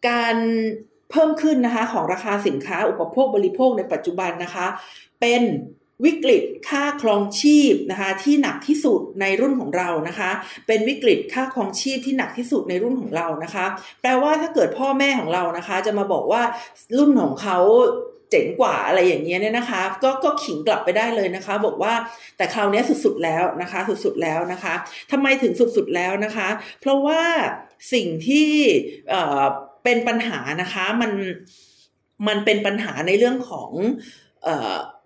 [0.08, 0.36] การ
[1.10, 4.66] เพิ่มขึ้นนะคะของราคาสินค้าอุปโภคบริโภคในปัจจุบันนะคะ
[5.20, 5.42] เป็น
[6.04, 10.30] วิกฤตค่าครองชีพนะคะที่หนักที่สุดในรุ่นของเรานะคะ
[10.66, 13.66] เป็นวิกฤตค่าครองชีพที่หนักที่สุดในรุ่นของเรานะคะ
[14.00, 16.42] แปลว่าถ้าเกิดพ่อแม่ของเรานะคะ จะมาบอกว่า
[16.98, 17.58] รุ่นของเขา
[18.30, 21.94] เจ๋งกว่าอะไรอย่างเงี้ยเนี่ยนะคะ ก็ก็ขิงกลับไปได้เลยนะคะ บอกว่า
[22.36, 24.74] แต่คราวนี้สุดๆแล้วนะคะ สุดๆแล้วนะคะ
[25.12, 26.48] ทำไมถึงสุดๆแล้วนะคะ
[26.80, 27.22] เพราะว่า
[27.92, 28.50] สิ่งที่
[29.84, 31.12] เป็นปัญหานะคะมัน
[32.28, 33.70] มันเป็นปัญหาในเรื่องของ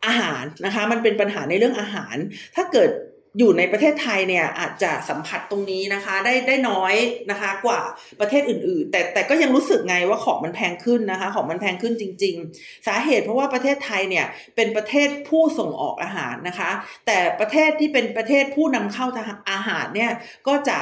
[0.06, 2.16] อาหารนะคะ มันเป็นปัญหาในเรื่องอาหาร
[2.56, 2.90] ถ้าเกิด
[3.38, 6.94] อยู่ในประเทศไทยเนี่ยอาจจะสัมผัสตรงนี้นะคะ ได้ได้น้อย
[7.30, 7.80] นะคะกว่า
[8.20, 16.70] ประเทศอื่น ๆ แต่แต่ก็ยังรู้สึกไงว่าของมันแพงขึ้นนะคะ ของมันแพงขึ้นจริง ๆ สาเหตุเพราะว่าประเทศไทยเนี่ยเป็นประเทศผู้ส่งออกอาหารนะคะ
[17.06, 19.06] แต่ประเทศที่เป็นประเทศผู้นำเข้า
[19.50, 20.12] อาหารเนี่ย
[20.48, 20.78] ก็จะ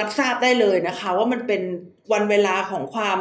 [0.00, 1.62] รับทราบได้เลยนะคะ ว่ามันเป็น
[2.12, 3.18] วันเวลาของความ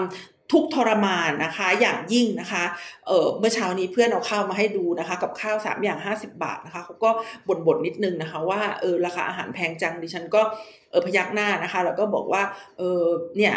[0.53, 2.63] ทุกทรมานนะคะ อย่างยิ่งนะคะ
[3.05, 7.09] เเมื่อเช้านี้เพื่อนเอาข้าวมาให้ดูนะคะ กับข้าวสามอย่างห้าสิบาทนะคะเขาก็
[7.47, 10.41] บ่นบ่นนิดนึงนะคะ ว่าเออราคาอาหารแพงจังดิฉันก็
[10.89, 12.43] เออพยักหน้านะคะ แล้วก็บอกว่า
[12.77, 13.03] เออ
[13.37, 13.55] เนี่ย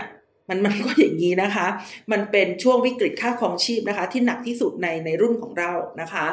[0.48, 1.66] มันมันก็อย่างนี้นะคะ
[2.12, 6.26] มันเป็นช่วงวิกฤตค่าครองชีพนะคะ ที่หนักที่สุดในในรุ่นของเรานะคะ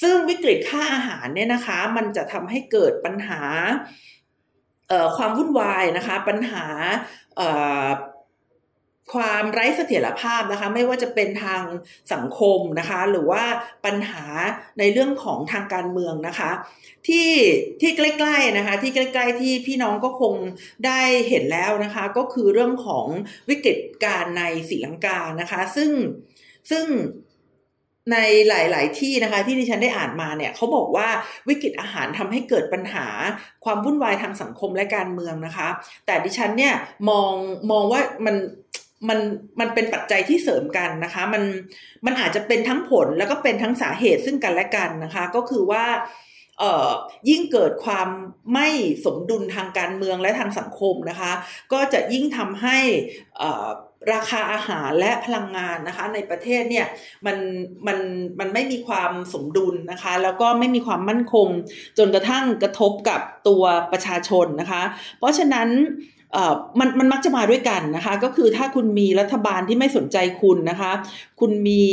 [0.00, 3.40] ซึ่งวิกฤตค่าอาหารเนี่ยนะคะ มันจะทำให้เกิดปัญหา
[5.16, 6.64] ความวุ่นวายนะคะ ปัญหา
[9.12, 11.62] ความไร้เสถียรภาพนะคะ ไม่ว่าจะเป็นทาง
[12.12, 13.44] สังคมนะคะ หรือว่า
[13.84, 14.24] ปัญหา
[14.78, 16.50] ในเรื่องของทางการเมืองนะคะ
[17.08, 17.30] ที่
[17.80, 20.34] ที่ใกล้ๆนะคะ ที่ใกล้ๆที่พี่น้องก็คง
[20.86, 23.06] ได้เห็นแล้วนะคะ ก็คือเรื่องของ
[23.48, 25.90] วิกฤตการในศรีลังกานะคะ ซึ่ง
[26.70, 26.84] ซึ่ง
[28.12, 28.16] ใน
[28.48, 31.08] หลาย ๆ ที่นะคะ ที่ดิฉันได้อ่านมาเนี่ยเขาบอกว่า
[31.48, 33.06] วิกฤตอาหารทำให้เกิดปัญหา
[33.64, 35.68] ความวุ่นวายทางสังคมและการเมืองนะคะ
[36.06, 36.74] แต่ดิฉันเนี่ย
[37.08, 37.32] มอง
[37.70, 38.36] มองว่ามัน
[39.08, 39.18] มัน
[39.60, 41.42] มันเป็นปัจจัยที่เสริมกันนะคะ มัน
[42.06, 45.84] มันอาจจะเป็นทั้งผลแล้วก็เป็นทั้งสาเหตุซึ่งกันและกันนะคะ ก็คือว่า
[46.58, 46.90] เอ่อ
[47.28, 48.08] ยิ่งเกิดความ
[48.54, 48.68] ไม่
[49.04, 51.32] สมดุลทางการเมืองและทางสังคมนะคะ
[51.72, 52.78] ก็จะยิ่งทำให้
[53.40, 53.50] อ่
[54.12, 56.86] ราคาอาหารและพลังงานนะคะในประเทศเนี่ย
[57.26, 57.36] มัน
[57.86, 57.98] มัน
[58.40, 61.48] มันไม่มีความสมดุลนะคะ แล้วก็ไม่มีความมั่นคง
[61.98, 64.82] จนกระทั่งกระทบกับตัวประชาชนนะคะ
[65.18, 65.68] เพราะฉะนั้น
[66.80, 70.92] มันมันมักจะมาด้วยกันนะคะ ก็คือถ้าคุณมีรัฐบาลที่ไม่สนใจคุณนะคะ
[71.40, 71.84] คุณมี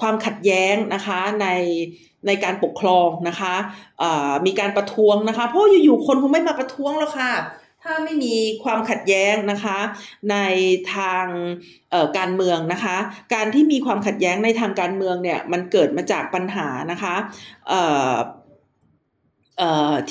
[0.00, 1.48] ความขัดแย้งนะคะใน
[2.26, 3.54] ในการปกครองนะคะ
[4.46, 7.30] มีการประท้วงนะคะ เพราะอยู่ๆคนคงไม่มาประท้วงแล้วค่ะ
[7.84, 9.78] ถ้าไม่มีความขัดแย้งนะคะ
[10.30, 10.36] ใน
[10.94, 11.26] ทาง
[12.18, 12.96] การเมืองนะคะ
[13.34, 17.14] การที่มีความขัดแย้งในทางการเมืองเนี่ยมันเกิดมาจากปัญหานะคะ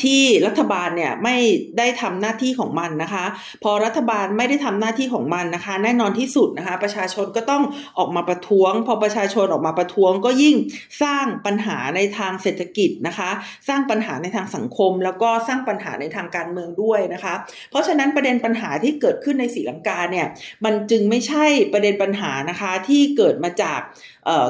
[0.01, 1.36] ที่รัฐบาลเนี่ยไม่
[1.77, 3.25] ได้ทำหน้าที่ของมันนะคะ
[3.63, 7.63] พอรัฐบาลไม่ได้ทำหน้าที่ของมันนะคะ แน่นอนที่สุดนะคะ ประชาชนก็ต้อง
[7.97, 10.56] ออกมาประท้วง พอประชาชนออกมาประท้วง ก็ยิ่ง
[11.03, 13.29] สร้างปัญหาในทางเศรษฐกิจนะคะ
[13.67, 17.34] สร้างปัญหาในทางสังคม แล้วก็สร้างปัญหาในทางการเมืองด้วยนะคะ
[17.69, 20.27] เพราะฉะนั้นประเด็นปัญหาที่เกิดขึ้นในศรีลังกาเนี่ย
[20.65, 23.79] มันจึงไม่ใช่ประเด็นปัญหานะคะที่เกิดมาจาก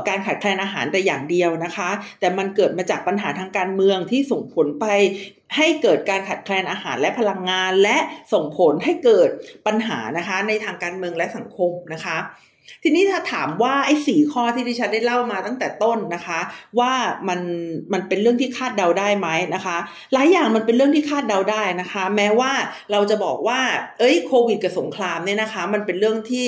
[0.08, 4.86] การขาดแคลนอาหารแต่อย่างเดียวนะคะ แต่มันเกิดมาจากปัญหาทางการเมืองที่ส่งผลไป
[5.58, 7.98] ให้เกิดการขาดแคลนอาหารและพลังงาน และ
[8.34, 9.30] ส่งผลให้เกิด
[9.68, 12.20] ปัญหานะคะในทางการเมืองและสังคมนะคะ
[12.84, 16.40] ทีนี้ถ้าถามว่าไอ้สี่ข้อที่ดิฉันได้เล่ามาตั้งแต่ต้นนะคะ
[16.80, 16.94] ว่า
[17.28, 17.40] มัน
[17.94, 19.78] มันเป็นเรื่องที่คาดเดาได้ไหมนะคะ
[20.14, 22.52] หลายอย่างมันเป็นเรื่องที่คาดเดาได้นะคะ แม้ว่า
[22.92, 23.60] เราจะบอกว่า
[24.00, 26.48] เอ้ยโควิดกับสงครามเนี่ยนะคะ มันเป็นเรื่องที่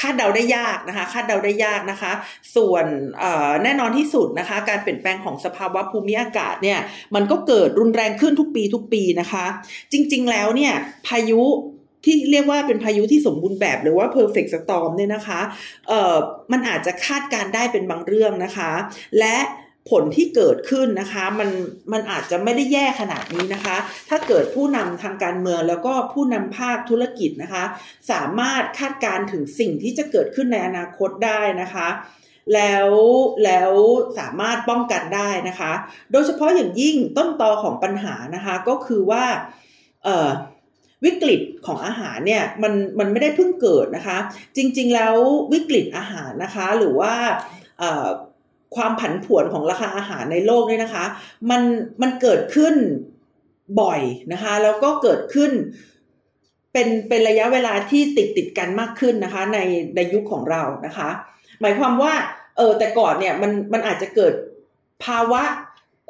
[0.00, 2.12] คาดเดาได้ยากนะคะคาดเดาได้ยากนะคะ
[2.56, 2.86] ส่วน
[3.64, 6.78] แน่นอนที่สุดนะคะ การเปลี่ยนแปลงของสภาวะภูมิอากาศเนี่ย
[7.14, 9.44] มันก็เกิดรุนแรงขึ้นทุกปีทุกปีนะคะ
[9.92, 10.72] จริงๆแล้วเนี่ย
[11.06, 11.42] พายุ
[12.04, 15.40] ที่เรียกว่าเป็นพายุที่สมบูรณ์แบบหรือว่า perfect storm เนี่ยนะคะ
[15.88, 16.16] เอ่อ
[16.52, 18.70] มันอาจจะคาดการได้เป็นบางเรื่องนะคะ
[19.18, 19.36] และ
[19.90, 21.50] ผลที่เกิดขึ้นนะคะมัน
[21.92, 23.76] มันอาจจะไม่ได้แย่ขนาดนี้นะคะ
[24.10, 27.64] ถ้าเกิดผู้นำทางการเมืองแล้วก็ผู้นำภาคธุรกิจนะคะ
[28.10, 31.88] สามารถคาดการถึงสิ่งที่จะเกิดขึ้นในอนาคตได้นะคะ
[32.54, 32.88] แล้ว
[33.44, 33.72] แล้ว
[34.18, 35.72] สามารถป้องกันได้นะคะ
[36.12, 39.24] โดยเฉพาะอย่างยิ่งต้นตอของปัญหานะคะก็คือว่า
[40.04, 40.28] เอ่อ
[41.04, 44.18] วิกฤตของอาหารเนี่ยมันมันไม่ได้เพิ่งเกิดนะคะ
[44.56, 45.14] จริง ๆ แล้ว
[45.52, 47.14] วิกฤตอาหารนะคะ หรือว่า
[48.76, 51.04] ความผันผวนของราคาอาหารในโลกเนี่ยนะคะ
[51.50, 51.62] มัน
[52.02, 52.74] มันเกิดขึ้น
[53.80, 54.00] บ่อย
[54.32, 55.52] นะคะ แล้วก็เกิดขึ้น
[56.72, 59.58] เป็นเป็นระยะเวลาที่ติดติดกันมากขึ้นนะคะ ใน
[59.96, 61.08] ในยุคของเรานะคะ
[61.60, 62.12] หมายความว่า
[62.56, 64.34] เออแต่ก่อนเนี่ยมันมันอาจจะเกิด
[65.04, 65.42] ภาวะ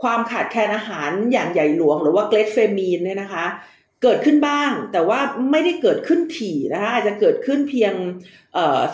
[0.02, 3.44] ความขาดแคลนอาหารอย่างใหญ่หลวง หรือว่าเกรดเฟมีนเนี่ยนะคะ
[4.02, 7.92] เกิดขึ้นบ้าง แต่ว่าไม่ได้เกิดขึ้นถี่นะคะอาจจะเกิดขึ้นเพียง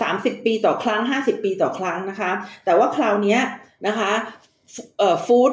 [0.02, 2.30] สามสิบปีต่อครั้งห้าสิบปีต่อครั้งนะคะ
[2.64, 3.38] แต่ว่าคราวนี้
[3.86, 4.12] นะคะ
[5.26, 5.52] ฟู้ด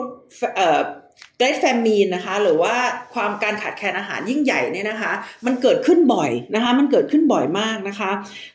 [1.38, 2.76] เกรดแฟมีนนะคะ หรือว่า
[3.14, 5.12] ความการขาดแคลนอาหารยิ่งใหญ่เนี่ยนะคะ
[5.46, 8.12] มันเกิดขึ้นบ่อยนะคะ มันเกิดขึ้นบ่อยมากนะคะ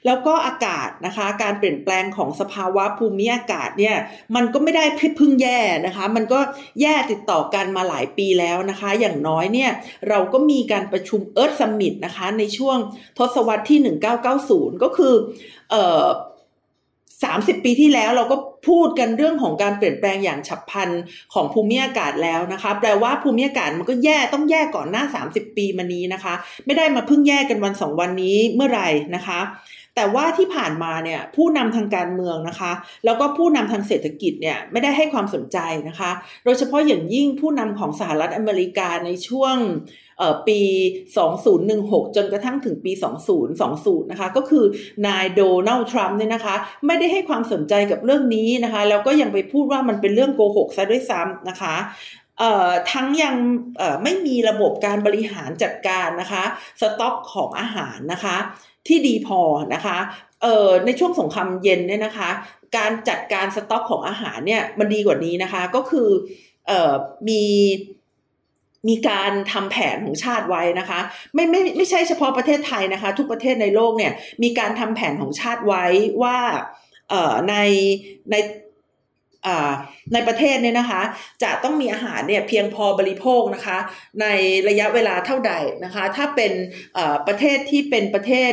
[0.06, 3.96] แล้วก็อากาศนะคะ การเปลี่ยนแปลงของสภาวะภูมิอากาศเนี่ย
[4.34, 6.40] มันก็ไม่ได้พิพึ่งแย่นะคะ มันก็
[6.80, 9.70] แย่ติดต่อกันมาหลายปีแล้วนะคะ อย่างน้อยเนี่ย
[10.08, 12.78] เราก็มีการประชุม Earth Summit นะคะ ในช่วง
[13.18, 13.78] ทศวรรษที่
[14.36, 15.14] 1990 ก็คือ
[15.70, 16.04] เอ่อ
[17.24, 18.36] สามสิบปีที่แล้วเราก็
[18.68, 20.90] พูดกันเรื่องของการเปลี่ยนแปลงอย่างฉับพลัน
[21.34, 26.34] ของภูมิอากาศแล้วนะคะ แปลว่าภูมิอากาศมันก็แย่ต้องแย่ก่อนหน้า 30 ปีมานี้นะคะ
[26.66, 29.40] ไม่ได้มาเพิ่งแย่กันวันสองวันนี้เมื่อไหร่นะคะ
[29.96, 32.72] แต่ว่าที่ผ่านมาเนี่ยผู้นำทางการเมืองนะคะ
[33.04, 36.10] แล้วก็ผู้นำทางเศรษฐกิจเนี่ยไม่ได้ให้ความสนใจนะคะ
[36.44, 39.56] โดยเฉพาะอย่างยิ่งผู้นำของสหรัฐอเมริกาในช่วง
[40.48, 40.60] ปี
[41.38, 42.92] 2016 จนกระทั่งถึงปี
[43.52, 44.64] 2020 นะคะ ก็คือ
[45.06, 51.74] นายโดนัลด์ทรัมป์เนี่ยนะคะ ไม่ได้ให้ความสนใจกับเรื่องนี้นะคะ แล้วก็ยังไปพูดว่ามันเป็นเรื่องโกหกซะด้วยซ้ำนะคะ
[52.92, 53.34] ทั้งยัง
[54.02, 56.44] ไม่มีระบบการบริหารจัดการนะคะ
[56.80, 58.36] สต็อกของอาหารนะคะ
[58.86, 59.40] ที่ดีพอ
[59.74, 59.98] นะคะ
[60.86, 62.30] ในช่วงสงครามเย็นเนี่ยนะคะ
[62.76, 66.08] การจัดการสต็อกของอาหารเนี่ยมันดีกว่านี้นะคะ ก็คือ
[67.28, 67.44] มี
[68.88, 71.00] มีการทำแผนของชาติไว้นะคะ
[71.34, 75.84] ไม่ไม่ไม่ใช่เฉพาะประเทศไทยนะคะ ทุกประเทศในโลกเนี่ยมีการทำแผนของชาติไว้
[76.22, 76.38] ว่า
[77.10, 77.54] เอ่อใน
[78.30, 78.36] ใน
[80.14, 81.02] ในประเทศเนี่ยนะคะ
[81.42, 83.78] จะต้องมีอาหารเนี่ยเพียงพอบริโภคนะคะ
[84.20, 84.26] ใน
[84.68, 85.52] ระยะเวลาเท่าใด
[85.84, 86.52] นะคะ ถ้าเป็น
[87.26, 88.52] ประเทศที่เป็นประเทศ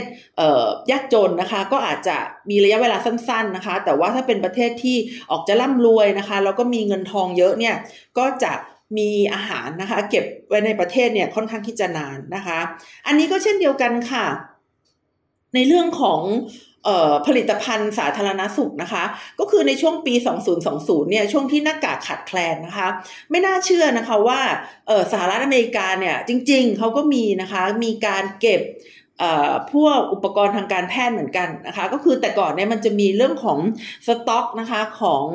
[0.91, 2.17] ยากจนนะคะ ก็อาจจะ
[2.49, 4.97] มีระยะเวลาสั้น ๆนะคะ แต่ว่าถ้าเป็นประเทศที่
[5.31, 7.75] ออกจะร่ำรวยนะคะแล้วก็มีเงินทองเยอะเนี่ย
[8.17, 8.53] ก็จะ
[8.97, 12.59] มีอาหารนะคะ เก็บไว้ในประเทศเนี่ยค่อนข้างที่จะนานนะคะ
[13.07, 14.25] อันนี้ก็เช่นเดียวกันค่ะ
[15.55, 16.21] ในเรื่องของ
[17.27, 19.03] ผลิตภัณฑ์สาธารณสุขนะคะ
[19.39, 20.13] ก็คือในช่วงปี
[20.61, 22.87] 2020 เนี่ยช่วงที่หน้ากากขาดแคลนนะคะ
[23.31, 24.39] ไม่น่าเชื่อนะคะว่า
[25.11, 28.61] สหรัฐอเมริกาเนี่ยจริงๆ เขาก็มีนะคะมีการเก็บ
[29.73, 33.59] พวกอุปกรณ์ทางการแพทย์เหมือนกันนะคะก็คือแต่ก่อนเนี่ยมันจะมีเรื่องของ
[34.07, 35.25] สต็อกนะคะของ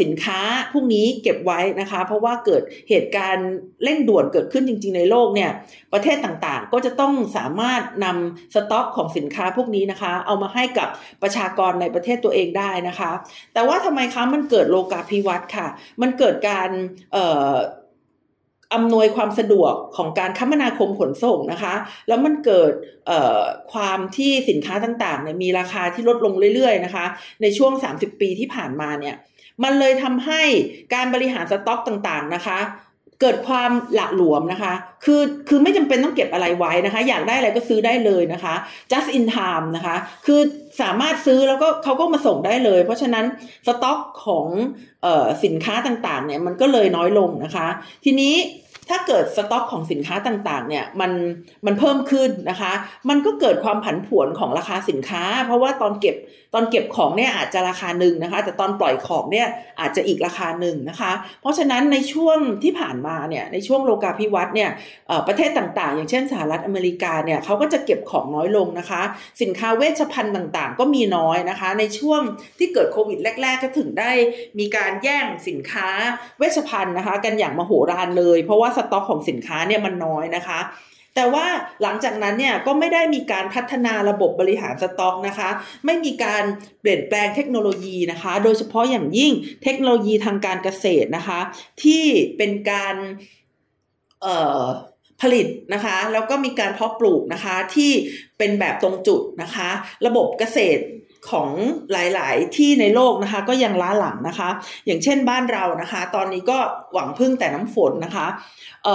[0.00, 0.40] สินค้า
[0.72, 3.48] พวกนี้เก็บไว้นะคะ เพราะว่าเกิดเหตุการณ์
[3.82, 5.50] เร่งด่วนเกิดขึ้นจริง ๆ ในโลกเนี่ย
[5.92, 10.88] ประเทศต่างๆ ก็จะต้องสามารถนำสต็อกของสินค้าพวกนี้นะคะ เอามาให้กับ
[11.22, 13.10] ประชากรในประเทศตัวเองได้นะคะ
[13.54, 15.66] แต่ว่าทำไมคะมันเกิดโลกาภิวัตน์ค่ะ
[16.02, 16.70] มันเกิดการ
[18.74, 21.74] อำนวยความสะดวกของการคมนาคมขนส่งนะคะ
[22.08, 22.72] แล้วมันเกิด
[23.72, 27.06] ความที่สินค้าต่างๆเนี่ยมีราคาที่ลดลงเรื่อยๆนะคะ
[27.42, 29.16] ในช่วง 30 ปีที่ผ่านมาเนี่ย
[29.64, 30.42] มันเลยทำให้
[30.94, 32.58] การบริหารสต็อกต่างๆนะคะ
[33.20, 34.72] เกิดความหละหลวมนะคะ
[35.04, 38.54] คือ คือไม่จำเป็นต้องเก็บอะไรไว้นะคะ อยากได้อะไรก็ซื้อได้เลยนะคะ
[38.92, 40.40] just in time นะคะ คือ
[40.80, 43.24] สามารถซื้อแล้วก็เขาก็มาส่งได้เลย เพราะฉะนั้น
[43.66, 44.46] สต็อกของ
[45.04, 47.66] ออสินค้าต่างๆ เนี่ยมันก็เลยน้อยลงนะคะ
[48.04, 48.34] ทีนี้
[48.88, 51.12] ถ้าเกิดสต็อกของสินค้าต่างๆ เนี่ยมัน
[51.66, 52.72] มันเพิ่มขึ้นนะคะ
[53.08, 56.16] มันก็เกิดความผันผวนของราคาสินค้า เพราะว่าตอนเก็บ
[56.54, 59.46] ตอนเก็บของเนี่ยอาจจะราคาหนึ่งนะคะ แต่ตอนปล่อยของเนี่ย
[59.80, 64.70] อาจจะอีกราคาหนึ่งนะคะ เพราะฉะนั้นในช่วงที่ผ่านมาเนี่ยในช่วงโลกาภิวัตน์เนี่ย
[65.26, 69.02] ประเทศต่างๆ อย่างเช่นสหรัฐอเมริกาเนี่ยเขาก็จะเก็บของน้อยลงนะคะ
[69.42, 72.20] สินค้าเวชภัณฑ์ต่างๆ ก็มีน้อยนะคะ ในช่วง
[72.58, 74.10] ที่เกิดโควิดแรก ๆ ก็ถึงได้
[74.58, 75.88] มีการแย่งสินค้า
[76.38, 80.60] เวชภัณฑ์นะคะ กันอย่างมโหฬารเลย เพราะว่าสต็อกของสินค้าเนี่ยมันน้อยนะคะ
[81.20, 81.46] แต่ว่า
[81.82, 85.50] หลังจากนั้นเนี่ยก็ไม่ได้มีการพัฒนาระบบบริหารสต็อกนะคะ
[85.86, 86.42] ไม่มีการ
[86.80, 91.40] เปลี่ยนแปลงเทคโนโลยีนะคะ โดยเฉพาะอย่างยิ่งเทคโนโลยีทางการเกษตรนะคะ
[91.82, 92.04] ที่
[92.36, 92.96] เป็นการ
[95.20, 97.92] ผลิตนะคะแล้วก็มีการเพาะปลูกนะคะที่
[98.38, 99.68] เป็นแบบตรงจุดนะคะ
[100.06, 100.82] ระบบเกษตร
[101.30, 101.50] ของ
[101.92, 104.48] หลาย ๆ ที่ในโลกนะคะ ก็ยังล้าหลังนะคะ
[104.86, 106.58] อย่างเช่นบ้านเรานะคะ ตอนนี้ก็
[106.92, 108.26] หวังพึ่งแต่น้ำฝนนะคะ
[108.84, 108.86] เ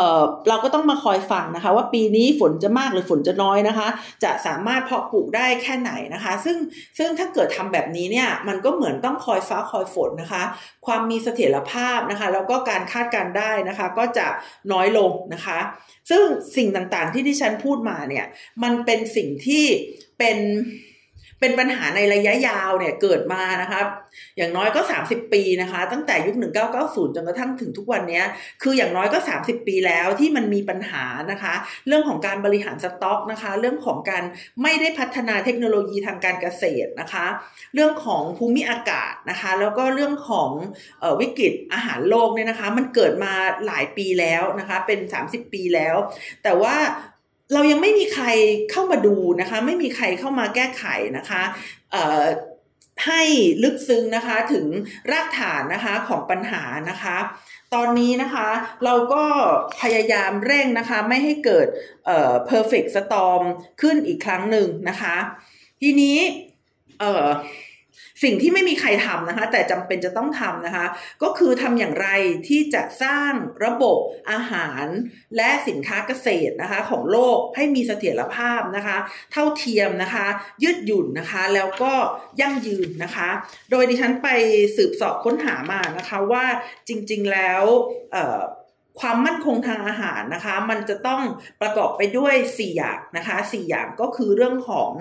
[0.49, 3.88] เราก็ต้องมาคอยฟังนะคะ ว่าปีนี้ฝนจะมากหรือฝนจะน้อยนะคะ
[4.23, 6.57] จะสามารถเพาะปลูกได้แค่ไหนนะคะ ซึ่ง
[6.97, 10.43] ซึ่งถ้าเกิดทำแบบนี้เนี่ยมันก็เหมือนต้องคอยฟ้าคอยฝนนะคะ
[10.86, 14.27] ความมีเสถียรภาพนะคะ แล้วก็การคาดการได้นะคะ ก็จะ
[14.71, 15.59] น้อยลงนะคะ
[16.09, 16.23] ซึ่ง
[16.55, 18.25] สิ่งต่างๆที่ที่ฉันพูดมาเนี่ย
[18.63, 19.65] มันเป็นสิ่งที่
[20.19, 20.38] เป็น
[21.43, 23.86] เป็นปัญหาในระยะยาวเนี่ยเกิดมานะครับ
[24.38, 26.36] อย่างน้อยก็ 30 ปีนะคะ ตั้งแต่ยุค
[26.75, 28.21] 1990 จนกระทั่งถึงทุกวันนี้
[28.63, 31.53] คืออย่างน้อยก็ 30 ปีแล้วที่มันมีปัญหานะคะ
[31.88, 34.23] เรื่องของการบริหารสต็อกนะคะ เรื่องของการ
[34.63, 37.25] ไม่ได้พัฒนาเทคโนโลยีทางการเกษตรนะคะ
[37.73, 40.51] เรื่องของภูมิอากาศนะคะ แล้วก็เรื่องของ
[41.03, 43.34] ออวิกฤตอาหารโลกเนี่ยนะคะ มันเกิดมา
[43.67, 45.95] หลายปีแล้วนะคะ เป็น 30 ปีแล้ว
[46.43, 46.75] แต่ว่า
[47.53, 48.25] เรายังไม่มีใคร
[48.71, 50.86] เข้ามาดูนะคะ ไม่มีใครเข้ามาแก้ไข
[51.17, 51.41] นะคะ
[53.06, 53.21] ให้
[53.63, 54.65] ลึกซึ้งนะคะถึง
[55.12, 57.17] รากฐานนะคะของปัญหานะคะ
[57.73, 58.47] ตอนนี้นะคะ
[58.84, 59.23] เราก็
[59.82, 61.67] พยายามเร่งนะคะไม่ให้เกิด
[62.06, 63.43] เอ่อ perfect storm
[63.82, 65.15] ขึ้นอีกครั้งหนึ่งนะคะ
[65.82, 66.17] ทีนี้
[66.99, 67.27] เอ่อ
[68.24, 70.86] สิ่งที่ไม่มีใครทำนะคะ แต่จำเป็นจะต้องทำนะคะ
[71.24, 72.08] ก็คือทำอย่างไร
[72.48, 73.34] ที่จะสร้าง
[73.66, 73.98] ระบบ
[74.32, 74.86] อาหาร
[75.36, 78.98] และสินค้าเกษตรนะคะ ของโลกให้มีเสถียรภาพนะคะ
[79.32, 80.26] เท่าเทียมนะคะ
[80.63, 81.94] ยืดหยุ่นนะคะ แล้วก็
[82.42, 83.30] ยั่งยืนนะคะ
[83.72, 84.30] โดยดิฉันไป
[84.78, 86.46] สืบสอบค้นหามานะคะว่า
[86.88, 87.63] จริง ๆแล้ว
[89.02, 91.22] ความมั่นคงทางอาหารนะคะ มันจะต้อง
[91.62, 94.92] ประกอบไปด้วย 4 อย่างนะคะ 4 อย่างก็คือเรื่องของ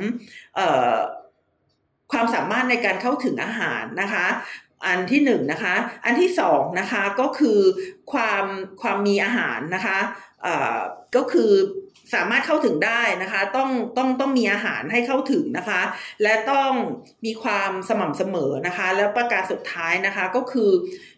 [2.12, 4.26] ความสามารถในการเข้าถึงอาหารนะคะ
[4.86, 7.60] อันที่หนึ่งนะคะ อันที่สองนะคะก็คือ
[8.12, 8.44] ความ
[8.82, 9.98] ความมีอาหารนะคะ
[11.16, 11.52] ก็คือ
[12.14, 15.80] สามารถเข้าถึงได้นะคะ ต้องต้องต้องมีอาหารให้เข้าถึงนะคะ
[16.22, 16.72] และต้อง
[17.24, 20.70] มีความสม่ำเสมอนะคะ แล้วประการสุดท้ายนะคะก็คือ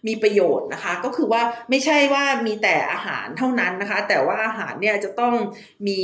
[0.06, 5.34] มีประโยชน์นะคะ ก็คือว่าไม่ใช่ว่ามีแต่อาหารเท่านั้นนะคะ แต่ว่าอาหารเนี่ยจะต้อง
[5.88, 6.00] มี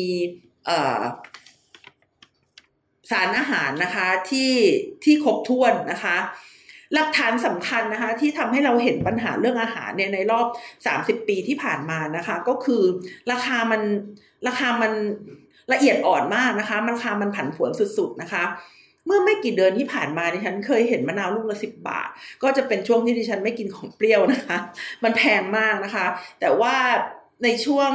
[3.11, 4.53] สารอาหารนะคะที่
[5.05, 6.16] ที่ครบถ้วนนะคะ
[6.94, 10.46] หลักฐานสำคัญนะคะที่ทำให้เราเห็นปัญหาเรื่องอาหารเนี่ยในรอบ
[11.20, 12.83] 30 ปีที่ผ่านมานะคะ ก็คือ
[13.33, 13.83] ราคามัน
[14.46, 14.92] ราคามัน
[15.73, 18.44] ละเอียดอ่อนมากนะคะราคามันผันผวนสุด ๆนะคะ
[19.07, 22.09] เมื่อไม่กี่เดือนที่ผ่านมาดิฉันเคยเห็นมะนาวลูกละสิบบาท
[22.42, 24.59] ก็จะเป็นช่วงที่ดิฉันไม่กินของเปรี้ยวนะคะ
[25.05, 26.07] มันแพงมากนะคะ
[26.40, 26.75] แต่ว่า
[27.44, 27.92] ในช่วง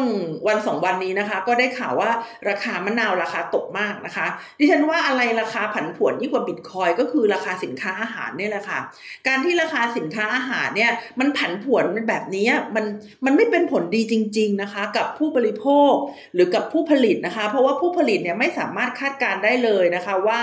[0.48, 2.12] วันสองวันนี้นะคะ ก็ได้ข่าวว่า
[2.50, 4.28] ราคามะนาวราคาตกมากนะคะ
[4.60, 8.80] ดิฉันว่าอะไรราคาผันผวนยิ่งกว่าบิตคอยก็คือราคาสินค้าอาหารเนี่ยแหละค่ะ
[9.28, 12.86] การที่ราคาสินค้าอาหารเนี่ยมันผันผวนมันแบบนี้มัน
[13.26, 15.94] มันไม่เป็นผลดีจริง ๆนะคะ กับผู้บริโภค
[16.34, 20.40] หรือกับผู้ผลิตนะคะ เพราะว่าผู้ผลิตเนี่ยไม่สามารถคาดการได้เลยนะคะว่า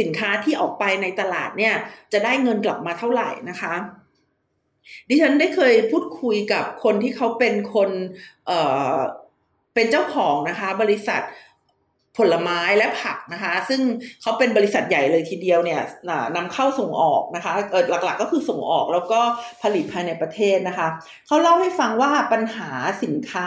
[0.00, 1.74] สินค้าที่ออกไปในตลาดเนี่ย
[2.12, 3.74] จะได้เงินกลับมาเท่าไหร่นะคะ
[5.08, 7.90] ดิฉันได้เคยพูดคุยกับคนที่เขาเป็นคน
[8.46, 8.58] เอ่
[8.94, 8.96] อ
[9.74, 11.20] เป็นเจ้าของนะคะ บริษัท
[12.18, 13.80] ผลไม้และผักนะคะ ซึ่ง
[14.22, 15.80] เขาเป็นบริษัทใหญ่เลยทีเดียวเนี่ย
[16.36, 19.20] นำเข้าส่งออกนะคะเออหลักๆก็คือส่งออกแล้วก็
[19.62, 20.88] ผลิตภายในประเทศนะคะ
[21.26, 22.70] เขาเล่าให้ฟังว่าปัญหา
[23.02, 23.46] สินค้า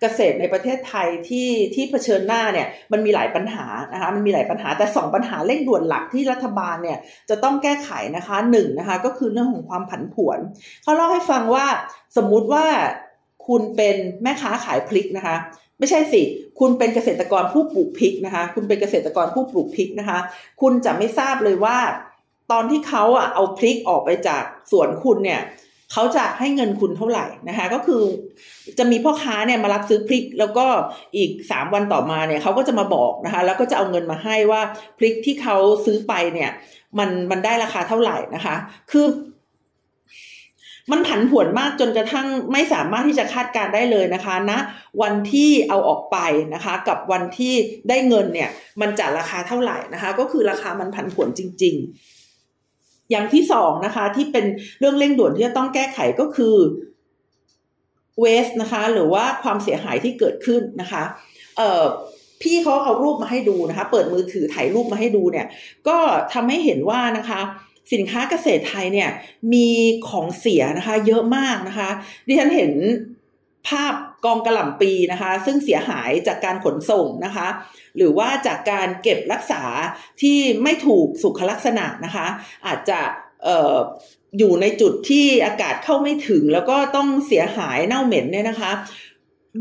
[0.00, 6.98] เกษตรในประเทศไทยที่ที่เผชิญหน้าเนี่ยมันมีหลายปัญหานะคะมันมีหลายปัญหาแต่สองปัญหาเร่งด่วนหลักที่รัฐบาลเนี่ย
[7.30, 10.38] จะต้องแก้ไขนะคะหนึ่งนะคะก็คือเรื่องของความผันผวน
[10.82, 11.66] เขาเล่าให้ฟังว่า
[12.16, 12.64] สมมุติว่า
[13.46, 15.36] คุณเป็นแม่ค้าขายพริกนะคะ
[15.84, 16.22] ไม่ใช่สิ
[16.60, 20.18] คุณเป็นเกษตรกรผู้ปลูกพริกนะคะ คุณเป็นเกษตรกรผู้ปลูกพริกนะคะ
[20.60, 21.78] คุณจะไม่ทราบเลยว่า
[22.52, 25.40] ตอนที่เขาอะเอาพริกออกไปจากสวนคุณเนี่ย
[25.92, 28.02] เขาจะให้เงินคุณเท่าไหร่นะคะ ก็คือ
[28.78, 30.66] จะมีพ่อค้าเนี่ยมารับซื้อพริก แล้วก็
[31.16, 34.60] อีกสามวันต่อมาเนี่ยเขาก็จะมาบอกนะคะ แล้วก็จะเอาเงินมาให้ว่า
[34.98, 36.50] พริกที่เขาซื้อไปเนี่ย
[36.98, 38.56] มันมันได้ราคาเท่าไหร่นะคะ
[38.90, 39.06] คือ
[40.90, 44.58] มันผันผวนมากจนกระทั่งไม่สามารถที่จะคาดการได้เลยนะคะณนะ
[45.02, 46.18] วันที่เอาออกไป
[46.54, 47.54] นะคะ กับวันที่
[47.88, 51.74] ได้เงินเนี่ย มันจะราคาเท่าไหร่นะคะ ก็คือราคามันผันผวนจริง
[52.42, 54.44] ๆ อย่างที่สองนะคะ ที่เป็น
[54.78, 56.56] เรื่องเร่งด่วนที่จะต้องแก้ไขก็คือ
[58.20, 61.02] เวสนะคะ หรือว่าความเสียหายที่เกิดขึ้นนะคะ
[61.56, 61.84] เอ่อ
[62.42, 65.46] พี่เขาเอารูปมาให้ดูนะคะ เปิดมือถือถ่ายรูปมาให้ดูเนี่ย
[65.88, 65.98] ก็
[66.32, 67.40] ทำให้เห็นว่านะคะ
[67.92, 69.10] สินค้าเกษตรไทยเนี่ย
[69.52, 69.68] มี
[70.08, 71.90] ของเสียนะคะเยอะมากนะคะ
[72.26, 72.72] ดิฉันเห็น
[73.68, 73.94] ภาพ
[74.24, 77.48] กองกระหล่ำปีนะคะ ซึ่งเสียหายจากการขนส่งนะคะ
[77.96, 79.62] หรือว่าจากการเก็บรักษา
[80.22, 82.26] ที่ไม่ถูกสุขลักษณะนะคะ
[82.66, 83.00] อาจจะ
[83.46, 83.76] ออ
[84.38, 88.72] อยู่ในจุดที่อากาศเข้าไม่ถึง แล้วก็ต้องเสียหายเน่าเหม็นเนี่ยนะคะ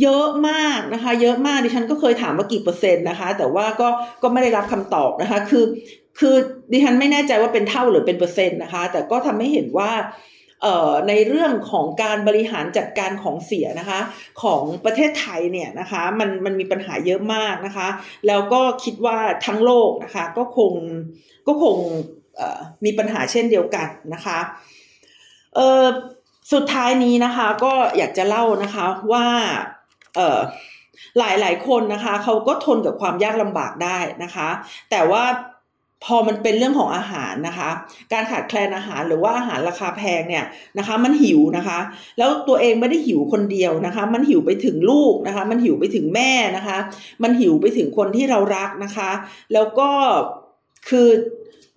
[0.01, 3.87] เยอะมากนะคะ เยอะมากดิฉันก็เคยถามว่ากี่เปอร์เซ็นต์นะคะ แต่ว่าก็
[4.23, 5.63] ก็ไม่ได้รับคำตอบนะคะ คือ
[6.19, 6.35] คือ
[6.71, 9.91] ดิฉันไม่แน่ใจว่าเป็นเท่าหรือเป็นเปอร์เซ็นต์นะคะ แต่ก็ทำให้เห็นว่า
[11.07, 13.99] ในเรื่องของการบริหารจัดการของเสียนะคะ
[14.43, 17.87] ของประเทศไทยเนี่ยนะคะมันมันมีปัญหาเยอะมากนะคะ
[18.27, 20.73] แล้วก็คิดว่าทั้งโลกนะคะก็คง
[21.47, 21.77] ก็คง
[22.85, 24.39] มีปัญหาเช่นเดียวกันนะคะ
[26.53, 29.25] สุดท้ายนี้นะคะก็อยากจะเล่านะคะว่า
[31.19, 34.49] หลายหลายคนนะคะเขาก็ทนกับความยากลำบากได้นะคะ
[34.91, 35.23] แต่ว่า
[36.05, 37.69] พอมันเป็นเรื่องของอาหารนะคะ
[38.13, 40.45] การขาดแคลนอาหารหรือว่าอาหารราคาแพงเนี่ย
[40.77, 41.79] นะคะ มันหิวนะคะ
[42.17, 46.77] แล้วตัวเองไม่ได้หิวคนเดียวนะคะ มันหิวไปถึงลูกนะคะ มันหิวไปถึงแม่นะคะ
[47.23, 49.11] มันหิวไปถึงคนที่เรารักนะคะ
[49.53, 49.89] แล้วก็
[50.89, 51.09] คือ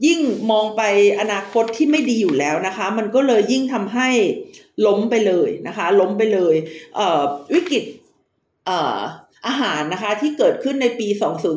[0.06, 0.82] ยิ่งมองไป
[1.20, 4.08] อนาคตที่ไม่ดีอยู่แล้วนะคะ มันก็เลยยิ่งทำให้
[4.86, 6.54] ล้มไปเลยนะคะ ล้มไปเลย
[6.96, 7.22] เอ่อ
[7.54, 7.84] วิกฤต
[8.66, 11.08] เอาหารนะคะที่เกิดขึ้นในปี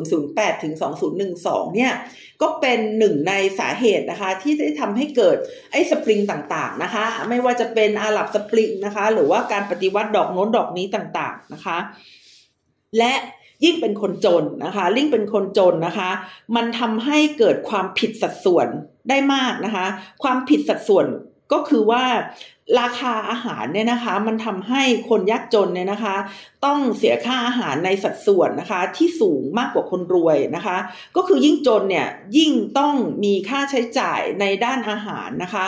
[0.06, 0.74] 2008 ถึง
[1.24, 1.92] 2012 เนี่ย
[2.42, 5.36] ก็เป็นหนึ่งในสาเหตุนะคะที่ได้ทำให้เกิด
[5.72, 11.78] ไอ้สปริงต่างๆนะคะ ไม่ว่าจะเป็นอาหรับสปริงนะคะ หรือว่าการปฏิวัติดอกโน้นดอกนี้ต่างๆนะคะ
[12.98, 13.14] และ
[13.64, 16.10] ยิ่งเป็นคนจนนะคะยิ่งเป็นคนจนนะคะ
[16.56, 18.68] มันทำให้เกิดความผิดสัดส่วน
[19.08, 19.86] ได้มากนะคะ
[20.22, 21.06] ความผิดสัดส่วน
[21.52, 22.04] ก็คือว่า
[22.78, 26.16] ราคาอาหารเนี่ยนะคะมันทำให้คนยากจนเนี่ยนะคะ
[26.64, 30.76] ต้องเสียค่าอาหารในสัดส่วนนะคะ ที่สูงมากกว่าคนรวยนะคะ
[31.16, 35.66] ก็คือยิ่งจนเนี่ยยิ่งต้องมีค่าใช้จ่ายในด้านอาหารนะคะ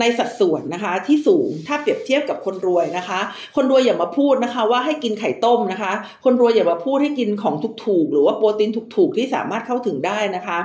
[0.00, 3.20] ในสัดส่วนนะคะที่สูงถ้าเปรียบเทียบกับคนรวยนะคะ
[3.56, 5.92] คนรวยอย่ามาพูดนะคะ ว่าให้กินไข่ต้มนะคะ
[6.24, 10.58] คนรวยอย่ามาพูดให้กินของถูกๆหรือว่าโปรตีนถูกๆที่สามารถเข้าถึงได้นะคะ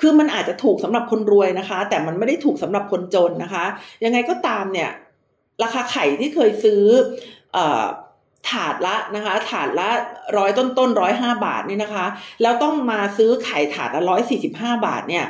[0.00, 3.64] คือมันอาจจะถูกสำหรับคนรวยนะคะ แต่มันไม่ได้ถูกสำหรับคนจนนะคะ
[4.04, 4.90] ยังไงก็ตามเนี่ย
[5.62, 6.82] ราคาไข่ที่เคยซื้อ
[7.56, 7.58] อ
[8.50, 9.88] ถาดละนะคะ ถาดละ
[10.36, 12.06] ร้อยต้นต้นร้อยห้าบาทนี่นะคะ
[12.42, 15.24] แล้วต้องมาซื้อไข่ถาดละร้อยสี่สิบห้าบาทเนี่ย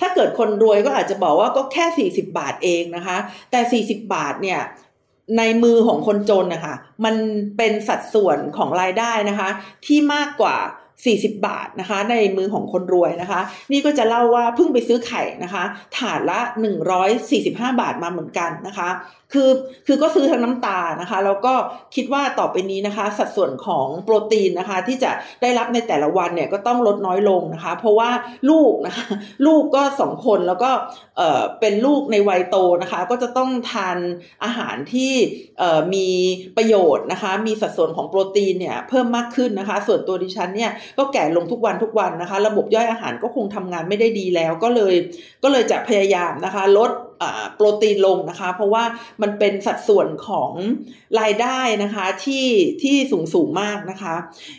[0.00, 3.16] ถ้าเกิดคนรวยก็อาจจะบอกว่าก็แค่สี่สิบาทเองนะคะ
[3.50, 4.60] แต่สี่สิบาทเนี่ย
[5.38, 7.14] ในมือของคนจนนะคะมัน
[7.56, 9.48] เป็นสัดส่วนของรายได้นะคะ
[9.86, 10.56] ที่มากกว่า
[11.04, 13.40] 40 บาทนะคะ ในมือของคนรวยนะคะ
[13.72, 15.64] นี่ก็จะเล่าว่าเพิ่งไปซื้อไข่นะคะ
[15.96, 16.40] ถาดละ
[17.10, 18.88] 145 บาทมาเหมือนกันนะคะ
[19.32, 19.50] คือ
[19.86, 21.54] คือก็ซื้อทั้งน้ำตานะคะ แล้วก็
[21.94, 25.10] คิดว่าต่อไปนี้นะคะ สัดส่วนของโปรตีนนะคะ ที่จะ
[25.42, 28.10] ได้รับในแต่ละวันเนี่ยก็ต้องลดน้อยลงนะคะ เพราะว่า
[28.50, 29.06] ลูกนะคะ
[29.46, 30.70] ลูกก็สองคนแล้วก็
[31.16, 33.98] เอ่อเป็นลูกในวัยโตนะคะ ก็จะต้องทาน
[34.44, 35.12] อาหารที่
[35.58, 36.08] เอ่อมี
[36.56, 44.94] ประโยชน์นะคะ มีสัดส่วนของโปรตีนเนี่ยเพิ่มมากขึ้นนะคะ ส่วนตัวดิฉันเนี่ยก็แก่ลงทุกวันทุกวันนะคะ ระบบย่อยอาหารก็คงทำงานไม่ได้ดีแล้วก็เลย
[45.42, 46.90] ก็เลยจะพยายามนะคะ ลด
[47.54, 48.84] โปรตีนลงนะคะ เพราะว่า
[49.22, 50.50] มันเป็นสัดส่วนของ
[51.20, 52.46] รายได้นะคะที่
[52.82, 54.14] ที่สูงสูงมากนะคะ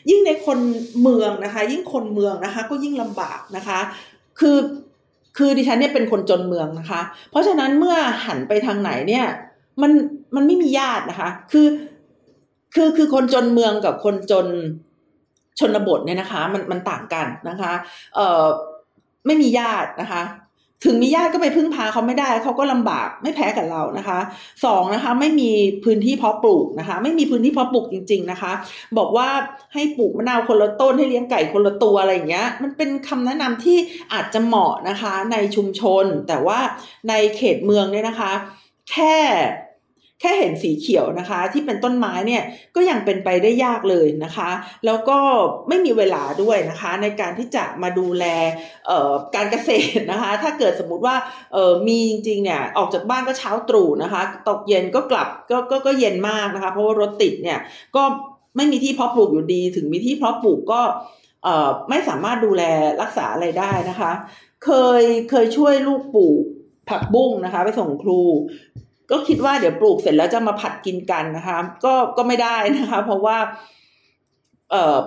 [0.10, 0.60] ยิ่งในคน
[1.02, 3.80] เมืองนะคะ ยิ่งคนเมืองนะคะ ก็ยิ่งลำบากนะคะ
[4.40, 4.58] คือ
[5.38, 7.02] คือดิฉันเนี่ยเป็นคนจนเมืองนะคะ
[7.32, 9.26] เพราะฉะนั้นเมื่อหันไปทางไหนเนี่ย
[9.82, 9.92] มัน
[10.36, 11.68] มันไม่มีญาตินะคะ คือ
[12.76, 14.48] คือคือคนจนเมืองกับคนจน
[15.60, 17.72] ชนบทเนี่ยนะคะ มันมันต่างกันนะคะ
[18.16, 18.46] เอ่อ
[19.26, 20.22] ไม่มีญาตินะคะ
[20.84, 24.20] ถึงมีญาติก็ไปพึ่งพาเขาไม่ได้เขาก็ลำบากไม่แพ้กับเรานะคะ
[24.66, 25.52] สองนะคะไม่มี
[25.86, 28.52] พื้นที่เพาะปลูกนะคะ ไม่มีพื้นที่เพาะปลูกจริง ๆนะคะ
[28.98, 29.28] บอกว่า
[29.74, 33.78] ให้ปลูกมะนาวคนละต้นให้เลี้ยงไก่คนละตัวอะไรอย่างเงี้ย มันเป็นคำแนะนำที่
[34.14, 36.60] อาจจะเหมาะนะคะในชุมชน แต่ว่า
[37.10, 38.32] ในเขตเมืองเนี่ยนะคะ
[38.92, 39.16] แค่
[40.22, 42.44] แค่เห็นสีเขียวนะคะ ที่เป็นต้นไม้เนี่ย
[42.76, 44.50] ก็ยังเป็นไปได้ยากเลยนะคะ
[44.86, 45.18] แล้วก็
[45.68, 48.26] ไม่มีเวลาด้วยนะคะ ในการที่จะมาดูแล
[49.36, 51.16] การเกษตรนะคะ ถ้าเกิดสมมุติว่า
[51.88, 57.60] มีจริงๆเนี่ยออกจากบ้านก็เช้าตรู่นะคะ ตกเย็นก็กลับกก็ก็เย็นมากนะคะ เพราะว่ารถติดเนี่ย
[57.96, 58.04] ก็
[58.56, 60.82] ไม่มีที่เพาะปลูกอยู่ดี ถึงมีที่เพาะปลูกก็
[61.90, 62.64] ไม่สามารถดูแล
[63.02, 64.12] รักษาอะไรได้นะคะ
[64.66, 66.44] เคยเคยช่วยลูกปลูก
[66.90, 68.22] ผักบุ้งนะคะ ไปส่งครู
[69.12, 73.38] ก็คิดว่าเดี๋ยวปลูกเสร็จแล้วจะมาผัดกินกันนะคะ ก็ก็ไม่ได้นะคะ เพราะว่า
[74.72, 74.98] เอ่อ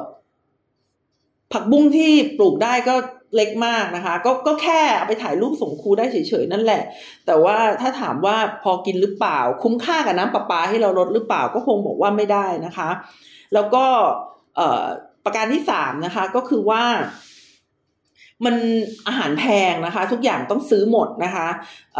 [1.52, 2.94] ผักบุ้งที่ปลูกได้ก็
[3.36, 6.82] เล็กมากนะคะ ก็ก็แค่เอาไปถ่ายรูปส่งครูได้เฉยๆนั่นแหละ
[7.26, 12.90] แต่ว่าถ้าถามว่าพอกินหรือเปล่า คุ้มค่ากับน้ำประปาให้เราลดหรือเปล่าก็คงบอกว่าไม่ได้นะคะ
[13.54, 13.84] แล้วก็
[14.56, 16.82] เประการที่สามนะคะก็คือว่า
[18.44, 18.56] มัน
[19.06, 21.48] อาหารแพงนะคะ ทุกอย่างต้องซื้อหมดนะคะ
[21.96, 21.98] เ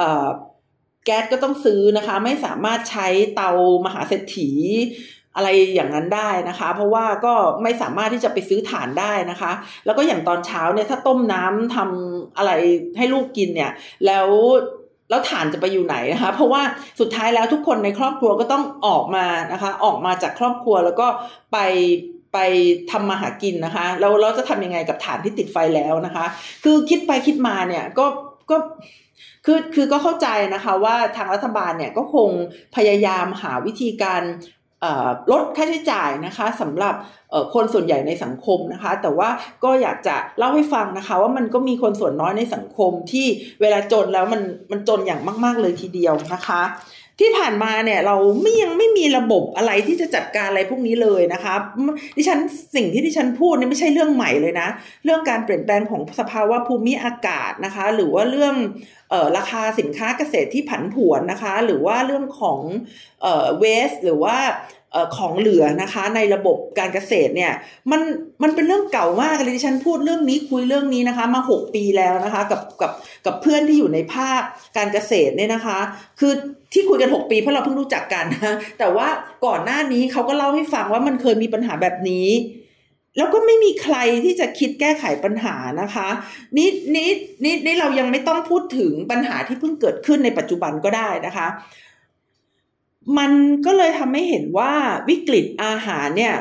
[1.11, 3.07] ก๊สก็ต้องซื้อนะคะ ไม่สามารถใช้
[3.37, 3.51] เตา
[3.85, 4.51] มหาเศรษฐี
[5.37, 9.53] อะไรอย่างนั้นได้นะคะ เพราะว่าก็ไม่สามารถที่จะไปซื้อฐานได้นะคะ
[9.87, 12.53] แล้วก็อย่างตอนเช้าเนี่ยถ้าต้มน้ำทำอะไร
[12.99, 13.71] ให้ลูกกินเนี่ย
[14.07, 14.29] แล้ว
[15.11, 16.63] แล้วฐานจะไปอยู่ไหนนะคะ เพราะว่า
[17.01, 21.07] สุดท้ายแล้วทุกคนในครอบครัวก็ต้องออกมานะคะ ออกมาจากครอบครัวแล้วก็
[21.53, 21.59] ไป
[22.35, 22.39] ไป
[22.91, 26.27] ทำมาหากินนะคะแล้วเราจะทำยังไงกับฐานที่ติดไฟแล้วนะคะ
[26.65, 28.07] คือคิดไปคิดมาเนี่ยก็
[28.51, 28.57] ก็
[29.45, 32.31] คือคือก็เข้าใจนะคะว่าทางรัฐบาลเนี่ยก็คง
[32.77, 34.23] พยายามหาวิธีการ
[35.33, 36.95] ลดค่าใช้จ่ายนะคะสำหรับ
[37.55, 39.29] คนส่วนใหญ่ในสังคมนะคะ แต่ว่า
[39.65, 43.27] ก็อยากจะเล่าให้ฟังนะคะว่ามันก็มีคนส่วนน้อยในสังคมที่
[43.61, 46.63] เวลาจนแล้วมันมันจนอย่างมาก ๆเลยทีเดียวนะคะ
[47.21, 51.55] ที่ผ่านมาเนี่ยเราไม่ยังไม่มีระบบอะไรที่จะจัดการอะไรพวกนี้เลยนะคะ
[52.17, 52.39] ดิฉัน
[52.77, 54.69] สิ่งที่ดิฉันพูดนี่ไม่ใช่เรื่องใหม่เลยนะ
[55.05, 58.55] เรื่องการเปลี่ยนแปลงของสภาวะภูมิอากาศนะคะ หรือว่าเรื่อง
[59.13, 62.61] ออราคาสินค้าเกษตรที่ผันผวนนะคะ หรือว่าเรื่องของ
[63.59, 64.37] เวสหรือว่า
[65.17, 67.53] ของเหลือนะคะ ในระบบการเกษตรเนี่ย
[67.91, 68.01] มัน
[68.43, 72.93] มันเป็นเรื่องเก่ามากเลยที่ฉันพูดเรื่องนี้คุยเรื่องนี้นะคะ มา 6 ปีแล้วนะคะกับกับ
[73.27, 74.41] กับเพื่อนที่อยู่ในภาค
[74.77, 75.79] การเกษตรเนี่ยนะคะ
[76.21, 76.33] คือ
[76.73, 79.09] ที่คุยกัน 6 ปีเพราะเราเพิ่งรู้จักกันนะแต่ว่า
[79.47, 82.29] ก่อนหน้านี้เขาก็เล่าให้ฟังว่ามันเคยมีปัญหาแบบนี้
[83.17, 86.09] แล้วก็ไม่มีใครที่จะคิดแก้ไขปัญหานะคะ
[86.57, 87.09] นี่นี่
[87.45, 91.47] นี่นี่เรายังไม่ต้องพูดถึงปัญหาที่เพิ่งเกิดขึ้นในปัจจุบันก็ได้นะคะ
[93.19, 93.33] มัน
[93.67, 94.73] ก็เลยทำให้เห็นว่า
[95.09, 96.35] วิกฤตอาหารเนี่ย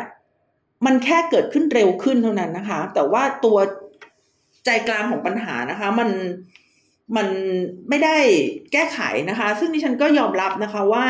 [0.85, 3.57] มันแค่เกิดขึ้นเร็วขึ้นเท่านั้นนะคะ แต่ว่าตัว
[4.65, 6.09] ใจกลางของปัญหานะคะ มัน
[7.15, 7.27] มัน
[7.89, 8.17] ไม่ได้
[8.73, 8.99] แก้ไข
[9.29, 11.05] นะคะ ซึ่งดิฉันก็ยอมรับนะคะว่า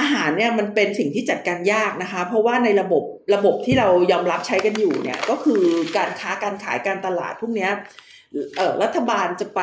[0.00, 3.02] อาหารเนี่ยมันเป็นสิ่งที่จัดการยากนะคะ เพราะว่าในระบบ
[3.34, 5.62] ระบบที่เรายอมรับใช้กันอยู่เนี่ย ก็คือ
[5.96, 7.68] การค้าการขายการตลาดพวกนี้
[8.56, 9.60] เออรัฐบาลจะไป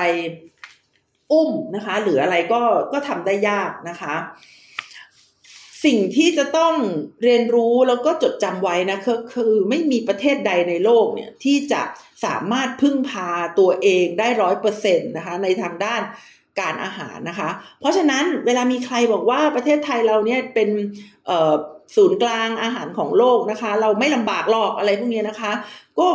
[1.32, 2.62] อุ้มนะคะ หรืออะไรก็
[2.92, 4.16] ก็ทำได้ยากนะคะ
[5.86, 6.74] สิ่งที่จะต้อง
[7.24, 11.82] เรียนรู้แล้วก็จดจำไว้นะคือคือไม่มีประเทศใดในโลกเนี่ยที่จะ
[12.26, 16.02] สามารถพึ่งพาตัวเองได้ร้อยเปอร์เซ็นต์นะคะ ในทางด้าน
[16.60, 17.50] การอาหารนะคะ
[17.80, 20.70] เพราะฉะนั้นเวลามีใครบอกว่าประเทศไทยเราเนี่ยเป็น
[21.96, 25.52] ศูนย์กลางอาหารของโลกนะคะ เราไม่ลำบากหรอกอะไรพวกนี้นะคะ
[26.00, 26.08] ก็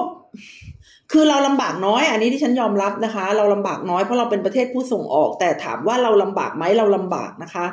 [1.12, 7.64] คือเราลำบากน้อย อันนี้ที่ฉันยอมรับนะคะ เราลำบากน้อยเพราะเราเป็นประเทศผู้ส่งออก แต่ถามว่าเราลำบากไหมเราลำบากนะคะ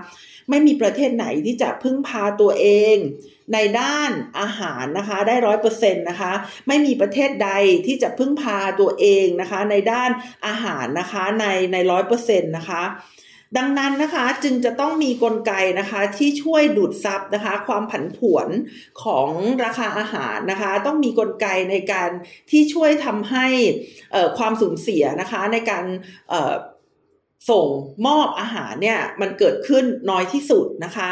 [0.50, 2.96] ไม่มีประเทศไหนที่จะพึ่งพาตัวเอง
[3.54, 6.32] ในด้านอาหารนะคะได้ร้อยเปอร์เซ็นต์นะคะ
[6.68, 7.52] ไม่มีประเทศใด
[7.86, 10.10] ที่จะพึ่งพาตัวเองนะคะ ในด้าน
[10.48, 12.84] อาหารนะคะในในร้อยเปอร์เซ็นต์นะคะ
[13.58, 18.48] ดังนั้นนะคะจึงจะต้องมีกลไกนะคะที่ช่วยดูดซับนะคะ ความผันผวน
[19.04, 19.30] ของ
[19.64, 22.10] ราคาอาหารนะคะ ต้องมีกลไกในการ
[22.50, 23.48] ที่ช่วยทำให้
[24.38, 25.86] ความสูญเสียนะคะในการ
[27.50, 27.68] ส่ง
[28.08, 31.12] มอบอาหารเนี่ยมันเกิดขึ้นน้อยที่สุดนะคะ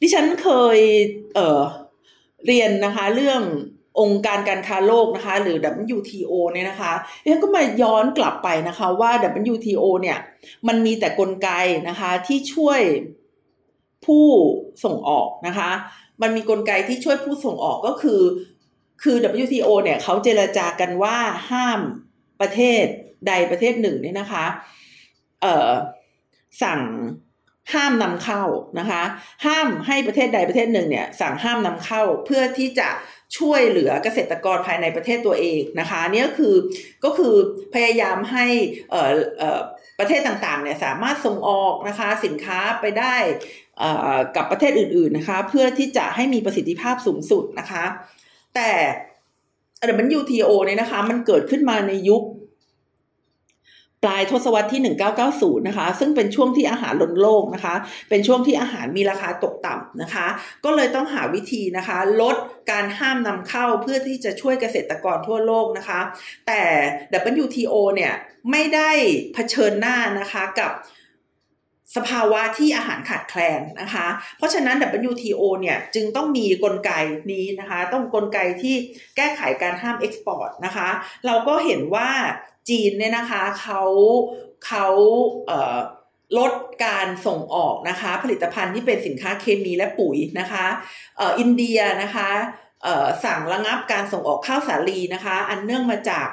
[0.00, 0.78] ดิฉันเคย
[1.34, 3.42] เเรียนนะคะเรื่อง
[4.00, 5.56] องค์การการค้าโลกนะคะ หรือ
[5.96, 6.92] WTO เนี่ยนะคะ
[7.22, 9.10] เรียนก็มาย้อนกลับไปนะคะว่า
[9.52, 10.18] WTO เนี่ย
[10.68, 11.50] มันมีแต่กลไก
[11.88, 12.80] นะคะที่ช่วย
[14.06, 14.26] ผู้
[14.84, 15.70] ส่งออกนะคะ
[16.22, 18.20] มันมีกลไกที่ช่วยผู้ส่งออกก็คือ
[19.02, 21.18] คือ WTO เนี่ยเขาเจรจากันว่า
[21.50, 21.80] ห้าม
[22.40, 22.84] ประเทศ
[23.26, 24.44] ใดประเทศหนึ่งเนี่ยนะคะ
[25.42, 25.70] เอ่อ
[26.62, 26.80] สั่ง
[27.72, 28.42] ห้ามนำเข้า
[28.78, 29.02] นะคะ
[29.46, 32.88] ห้ามให้ประเทศใดประเทศหนึ่งเนี่ยสั่งห้ามนำเข้าเพื่อที่จะ
[33.38, 36.54] ช่วยเหลือเกษตรกรภายในประเทศตัวเองนะคะนี่ก็คือ
[37.04, 37.34] ก็คือ
[37.74, 38.46] พยายามให้
[39.98, 43.16] ประเทศต่างๆเนี่ยสามารถส่งออกนะคะสินค้าไปได้
[44.36, 47.84] กับประเทศอื่นๆนะคะเพื่อที่จะให้มีประสิทธิภาพสูงสุดนะคะ
[48.54, 48.70] แต่
[50.18, 52.22] WTO เนี่ยนะคะมันเกิดขึ้นมาในยุค
[54.04, 54.82] ปลายทศวรรษที่
[55.24, 57.74] 1990 นะคะ ซึ่งเป็นช่วงที่อาหารล้นโลกนะคะ
[58.10, 60.26] เป็นช่วงที่อาหารมีราคาตกต่ำนะคะ
[60.64, 62.36] ก็เลยต้องหาวิธีนะคะ ลด
[62.70, 66.00] การห้ามนำเข้าเพื่อที่จะช่วยเกษตรกรทั่วโลกนะคะ
[66.46, 66.62] แต่
[67.42, 68.12] WTO เนี่ย
[68.50, 68.90] ไม่ได้
[69.34, 70.72] เผชิญหน้านะคะกับ
[71.96, 74.76] สภาวะที่อาหารขาดแคลนนะคะ เพราะฉะนั้น
[75.10, 76.92] WTO เนี่ยจึงต้องมีกลไก
[77.32, 78.74] นี้นะคะ ต้องกลไกที่
[79.16, 80.88] แก้ไขการห้ามเอ็กซ์พอร์ตนะคะ
[81.26, 82.08] เราก็เห็นว่า
[82.68, 83.82] จีนเนี่ยนะคะเขา
[84.66, 84.86] เขา
[86.34, 86.52] เลด
[86.84, 90.66] การส่งออกนะคะ ผลิตภัณฑ์ที่เป็นสินค้าเคมีและปุ๋ยนะคะ
[91.38, 92.28] อินเดียนะคะ
[93.24, 96.28] สั่งระงับการส่งออกข้าวสาลีนะคะ อันเนื่องมาจาก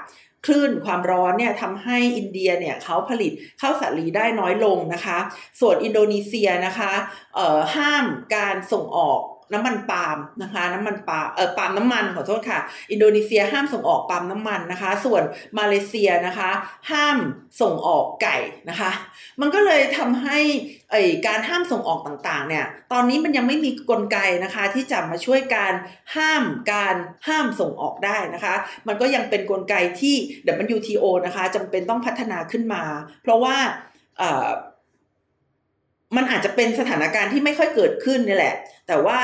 [0.45, 3.31] คลื่นความร้อนเนี่ยทำให้อินเดียเนี่ยเขาผลิต
[3.61, 5.17] ข้าวสาลีได้น้อยลงนะคะ
[5.59, 6.91] ส่วนอินโดนีเซียนะคะ
[7.75, 9.21] ห้ามการส่งออก
[9.53, 12.59] น้ำมันปาล์มนะคะน้ำมันปาล์มเออปาล์มน้ำมันขอโทษค่ะ
[12.91, 15.23] อินโดนีเซียห้ามส่งออกปาล์มน้ำมันนะคะ ส่วน
[15.59, 16.49] มาเลเซียนะคะ
[16.91, 17.17] ห้าม
[17.61, 18.37] ส่งออกไก่
[18.69, 18.91] นะคะ
[19.41, 20.37] มันก็เลยทำให้
[20.91, 20.95] ไอ
[21.27, 25.73] การห้ามส่งออกต่างๆ เนี่ย ตอนนี้มันยังไม่มีกลไกนะคะ ที่จะมาช่วยการ
[26.15, 26.95] ห้ามการ
[27.27, 28.55] ห้ามส่งออกได้นะคะ
[28.87, 30.15] มันก็ยังเป็นนกลไกที่
[30.75, 32.83] WTO นะคะจำเป็นต้องพัฒนาขึ้นมา
[33.23, 33.55] เพราะว่า
[36.15, 38.55] มันอาจจะเป็นสถานการณ์ที่ไม่ค่อยเกิดขึ้นนี่แหละ
[38.87, 39.19] แต่ว่า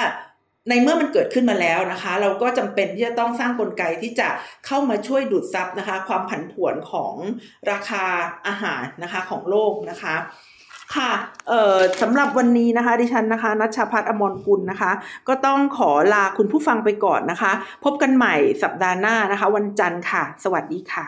[0.69, 4.27] ในเมื่อมันเกิดขึ้นมาแล้วนะคะ เราก็จำเป็นที่จะต้องสร้างกลไกที่จะ
[4.65, 7.13] เข้ามาช่วยดูดซับนะคะ ความผันผวนของ
[7.71, 8.05] ราคา
[8.47, 10.15] อาหารนะคะของโลกนะคะ
[10.95, 11.11] ค่ะ
[11.47, 14.91] เอ่อสำหรับวันนี้นะคะ ดิฉันนะคะนัชพัฒน์อมรกุลนะคะ
[15.27, 17.51] ก็ต้องขอลาคุณผู้ฟังไปก่อนนะคะ
[17.83, 21.07] พบกันใหม่สัปดาห์หน้านะคะ วันจันทร์ค่ะ สวัสดีค่ะ